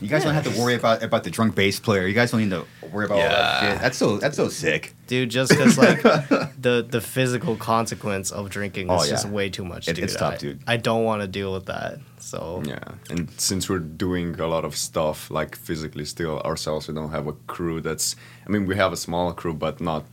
[0.00, 2.06] You guys don't have to worry about about the drunk bass player.
[2.06, 3.72] You guys don't need to worry about all that Yeah.
[3.72, 3.80] shit.
[3.82, 4.94] That's so that's so sick.
[5.06, 9.64] Dude, just because like the the physical consequence of drinking is Oh, just way too
[9.64, 10.04] much, It- dude.
[10.04, 10.60] it's tough, I, dude.
[10.66, 11.98] I don't want to deal with that.
[12.18, 12.78] So Yeah,
[13.10, 17.26] and since we're doing a lot of stuff like physically still ourselves, we don't have
[17.26, 18.16] a crew that's.
[18.46, 20.04] I mean, we have a small crew, but not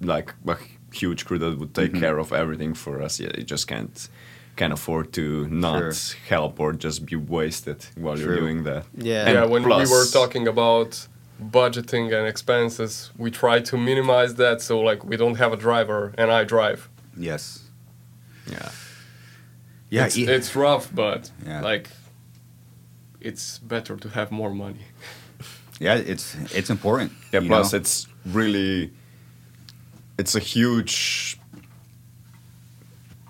[0.00, 0.56] like a
[0.92, 2.00] huge crew that would take Mhm.
[2.00, 3.20] care of everything for us.
[3.20, 4.08] Yeah, you just can't
[4.60, 6.18] can't afford to not Sure.
[6.28, 8.24] help or just be wasted while True.
[8.24, 8.84] you're doing that.
[9.10, 10.90] yeah, And yeah, when plus- we were talking about
[11.58, 14.60] budgeting and expenses, we try to minimize that.
[14.60, 16.80] So like we don't have a driver and I drive.
[17.28, 17.42] Yes.
[18.46, 18.68] Yeah,
[19.90, 20.06] Yeah.
[20.06, 21.62] it's, e- it's rough, but Yeah.
[21.70, 21.86] like
[23.28, 24.84] it's better to have more money.
[25.86, 26.12] yeah.
[26.12, 26.26] It's
[26.58, 27.10] it's important.
[27.32, 27.40] yeah.
[27.50, 27.78] Plus, know?
[27.80, 28.06] it's
[28.38, 28.90] really
[30.18, 31.38] it's a huge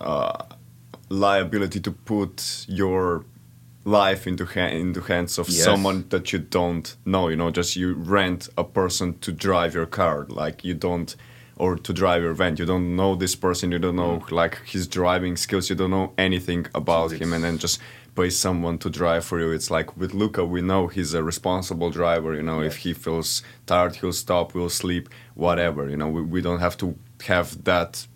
[0.00, 0.42] uh,
[1.10, 3.24] liability to put your
[3.84, 5.64] life into ha- into hands of Yes.
[5.64, 7.28] someone that you don't know.
[7.28, 11.14] You know, just you rent a person to drive your car, like you don't,
[11.56, 12.56] or to drive your van.
[12.56, 13.72] You don't know this person.
[13.72, 14.30] You don't know mm.
[14.30, 15.68] like his driving skills.
[15.68, 17.80] You don't know anything about him, and then just
[18.14, 19.50] pay someone to drive for you.
[19.50, 22.34] It's like with Luka, we know he's a responsible driver.
[22.34, 25.88] You know, if he feels tired, he'll stop, we'll sleep, whatever.
[25.88, 26.96] You know, we, we don't have to
[27.26, 28.06] have that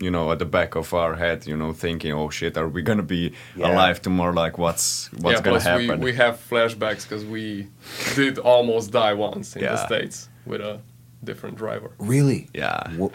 [0.00, 2.82] you know, at the back of our head, you know, thinking, "Oh shit, are we
[2.82, 3.72] gonna be Yeah.
[3.72, 4.32] alive tomorrow?
[4.34, 7.68] Like, what's what's yeah, gonna plus happen?" We, we have flashbacks because we
[8.14, 10.80] did almost die once in the states with a
[11.24, 11.90] different driver.
[11.98, 12.48] really.
[12.54, 13.10] yeah, Wha-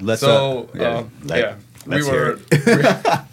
[0.00, 0.20] Let's.
[0.20, 1.54] so uh, uh, let- yeah,
[1.86, 3.24] we let's hear were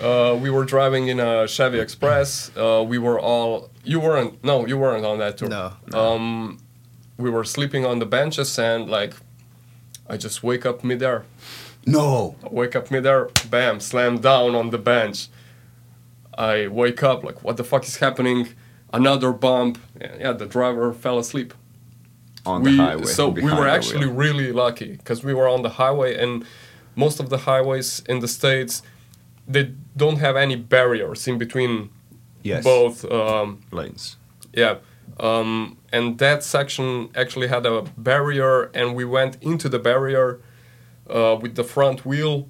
[0.32, 2.50] uh, we were driving in a Chevy Express.
[2.56, 5.48] Uh, we were all you weren't no you weren't on that tour.
[5.48, 6.58] No, Um,
[7.18, 9.14] we were sleeping on the benches and like
[10.08, 11.24] I just wake up midair.
[11.86, 12.36] No.
[12.42, 15.28] I wake up midair, bam, slam down on the bench.
[16.36, 18.48] I wake up like what the fuck is happening?
[18.92, 19.78] Another bump.
[20.00, 21.54] Yeah, yeah the driver fell asleep
[22.46, 23.04] on we, the highway.
[23.04, 26.44] So we were actually really lucky because we were on the highway, and
[26.96, 28.82] most of the highways in the states
[29.46, 31.90] they don't have any barriers in between
[32.42, 32.64] Yes.
[32.64, 33.04] both.
[33.10, 34.16] Um, lanes.
[34.52, 34.76] yeah,
[35.18, 40.40] um, and that section actually had a barrier, and we went into the barrier
[41.08, 42.48] uh, with the front wheel.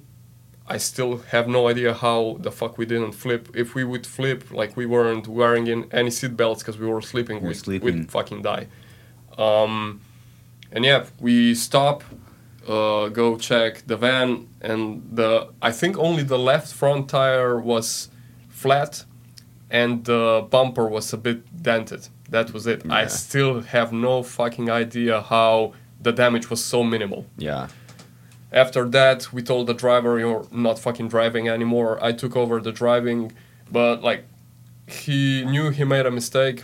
[0.67, 3.49] I still have no idea how the fuck we didn't flip.
[3.55, 7.01] If we would flip, like we weren't wearing in any seat belts because we were
[7.01, 7.85] sleeping, We're we'd, sleeping.
[7.99, 8.67] we'd fucking die.
[9.37, 10.01] Um,
[10.71, 12.03] and yeah, we stop,
[12.67, 18.09] uh, go check the van, and the I think only the left front tire was
[18.49, 19.05] flat,
[19.69, 22.07] and the bumper was a bit dented.
[22.29, 22.89] That was it.
[22.89, 27.27] I still have no fucking idea how the damage was so minimal.
[27.37, 27.67] Yeah.
[28.51, 32.71] After that, we told the driver, "You're not fucking driving anymore." I took over the
[32.71, 33.31] driving,
[33.71, 34.25] but like,
[34.87, 36.63] he knew he made a mistake,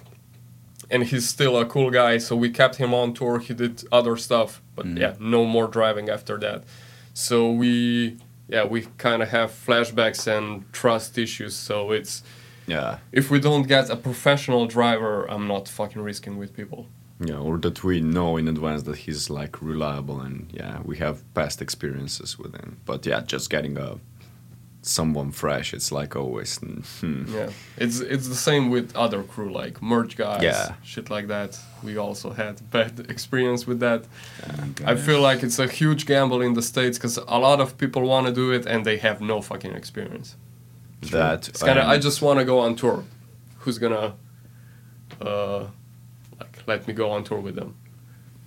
[0.90, 3.40] and he's still a cool guy, so we kept him on tour.
[3.40, 5.00] He did other stuff, but mm.
[5.00, 6.64] yeah, no more driving after that.
[7.14, 8.18] So we,
[8.48, 11.56] yeah, we kind of have flashbacks and trust issues.
[11.56, 12.24] So it's
[12.68, 12.98] Yeah.
[13.12, 16.88] if we don't get a professional driver, I'm not fucking risking with people.
[17.24, 21.22] Yeah, or that we know in advance that he's like reliable and yeah, we have
[21.34, 22.78] past experiences with him.
[22.86, 24.00] But yeah, just getting a
[24.84, 26.58] someone fresh, it's like always.
[26.58, 27.26] Hmm.
[27.28, 30.74] Yeah, it's it's the same with other crew like merch guys, Yeah.
[30.84, 31.60] shit like that.
[31.84, 34.06] We also had bad experience with that.
[34.86, 38.02] I feel like it's a huge gamble in the states because a lot of people
[38.02, 40.36] want to do it and they have no fucking experience.
[41.12, 43.04] That It's kind of and- I just want to go on tour.
[43.60, 44.14] Who's gonna,
[45.22, 45.66] uh,
[46.68, 47.76] let me go on tour with them?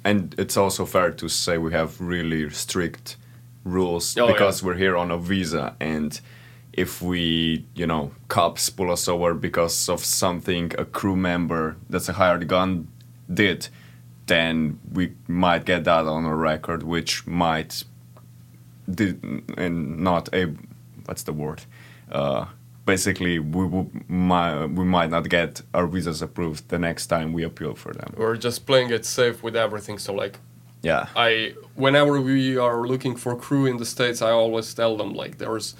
[0.04, 3.16] And it's also fair to say we have really strict
[3.64, 4.66] rules Oh, because yeah.
[4.68, 6.20] we're here on a visa and
[6.72, 12.08] if we, you know, cops pull us over because of something a crew member that's
[12.08, 12.88] a hired gun
[13.32, 13.68] did,
[14.26, 17.84] then we might get that on a record, which might
[18.90, 19.22] did
[19.56, 20.52] and not a
[21.06, 21.62] what's the word?
[22.10, 22.46] Uh,
[22.86, 27.42] basically, we will, might we might not get our visas approved the next time we
[27.44, 28.12] appeal for them.
[28.16, 29.98] We're just playing it safe with everything.
[29.98, 30.38] So like
[30.82, 31.06] Yeah.
[31.16, 35.38] I whenever we are looking for crew in the states, I always tell them like
[35.38, 35.74] there's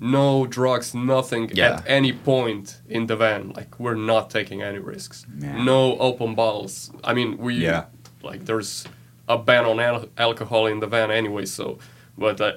[0.00, 1.74] no drugs, nothing Yeah.
[1.74, 3.52] at any point in the van.
[3.56, 5.26] Like we're not taking any risks.
[5.70, 6.90] No open bottles.
[7.04, 7.84] I mean, we Yeah.
[8.22, 8.84] like there's
[9.28, 11.46] a ban on al- alcohol in the van anyway.
[11.46, 11.78] So,
[12.16, 12.52] but uh,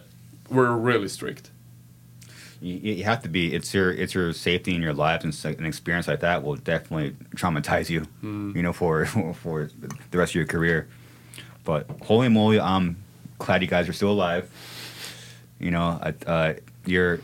[0.50, 1.51] we're really strict.
[2.62, 3.54] You, you have to be.
[3.56, 7.16] It's your it's your safety in your lives, and an experience like that will definitely
[7.36, 8.06] traumatize you.
[8.56, 9.70] You know, for for
[10.12, 10.88] the rest of your career.
[11.64, 12.98] But holy moly, I'm
[13.40, 14.50] glad you guys are still alive.
[15.60, 16.54] You know, I- uh,
[16.86, 17.20] your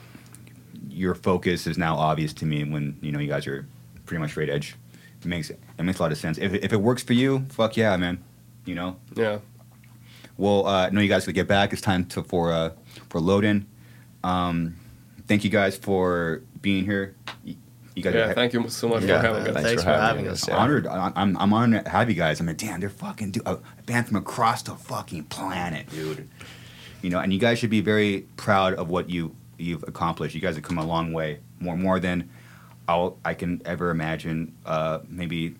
[0.89, 3.67] your focus is now obvious to me when you know you guys are
[4.05, 4.75] pretty much straight edge.
[5.21, 6.37] It makes it makes a lot of sense.
[6.39, 8.23] If it- if it works for you, fuck yeah, man.
[8.65, 8.97] You know.
[9.15, 9.39] Yeah.
[10.37, 11.73] Well, uh, I know you guys to get back.
[11.73, 12.71] It's time to, for uh,
[13.09, 13.65] for loading.
[14.23, 14.75] Um,
[15.27, 17.15] thank you guys for being here.
[17.43, 17.55] You,
[17.95, 18.29] you guys Yeah.
[18.29, 19.53] are Thank you so much Yeah, for having us.
[19.53, 20.43] thanks Thanks for for having having us.
[20.43, 20.49] us.
[20.49, 20.55] yeah.
[20.57, 20.87] honored.
[20.87, 22.39] I- I'm I'm honored to have you guys.
[22.39, 26.29] I'm mean, damn, they're fucking du- a band from across the fucking planet, dude.
[27.01, 30.35] You know, and you guys should be very proud of what you you've accomplished.
[30.35, 32.29] You guys have come a long way, more more than
[32.87, 34.53] I'll, I can ever imagine.
[34.65, 35.55] Uh, maybe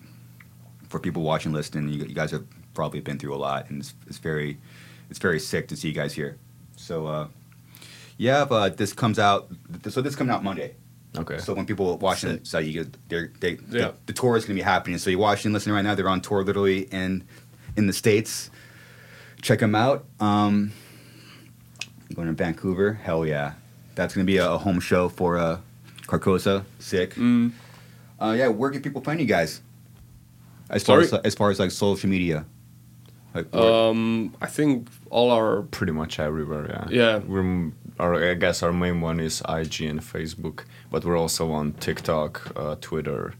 [0.88, 2.44] for people watching, listening, you, you guys have
[2.74, 4.58] probably been through a lot, and it's, it's very
[5.10, 6.38] it's very sick to see you guys here.
[6.76, 7.28] So uh,
[8.18, 9.48] yeah, but this comes out.
[9.88, 10.74] So this comes out Monday.
[11.16, 11.38] Okay.
[11.38, 12.40] So when people watching Sick.
[12.42, 13.56] it, so you get they're, they Yeah.
[13.68, 14.98] the, the tour is gonna be happening.
[14.98, 15.94] So you're watching, listening right now.
[15.94, 17.24] They're on tour literally in
[17.76, 18.50] in the states.
[19.40, 20.04] Check them out.
[20.20, 20.72] Um,
[22.14, 22.94] going to Vancouver.
[22.94, 23.54] Hell yeah,
[23.94, 25.58] that's gonna be a, a home show for uh,
[26.02, 26.64] Carcosa.
[26.78, 27.14] Sick.
[27.14, 27.52] Mm.
[28.20, 29.62] Uh, yeah, where can people find you guys?
[30.70, 32.44] As far as as far as like social media.
[33.34, 36.66] Like, Um, I think all our pretty much everywhere.
[36.68, 36.86] Yeah.
[36.90, 37.18] Yeah.
[37.18, 41.50] We're m- our, I guess our main one is IG and Facebook, but we're also
[41.52, 43.34] on TikTok, uh, Twitter.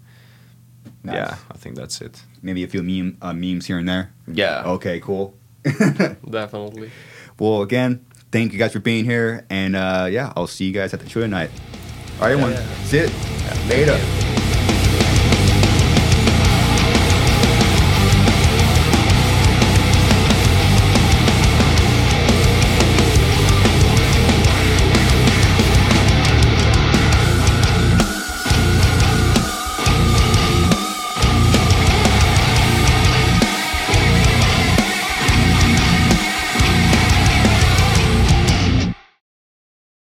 [1.05, 1.15] Nice.
[1.15, 2.23] Yeah, I think that's it.
[2.43, 4.13] maybe a few meme uh, memes here and there.
[4.27, 4.63] Yeah.
[4.67, 5.35] Okay, cool.
[6.31, 6.91] definitely.
[7.39, 10.93] Well, again, thank you guys for being here, and uh, yeah, I'll see you guys
[10.95, 11.51] at the show tonight.
[12.21, 12.75] All right, everyone, Yeah.
[12.85, 13.13] sit
[13.69, 14.28] later.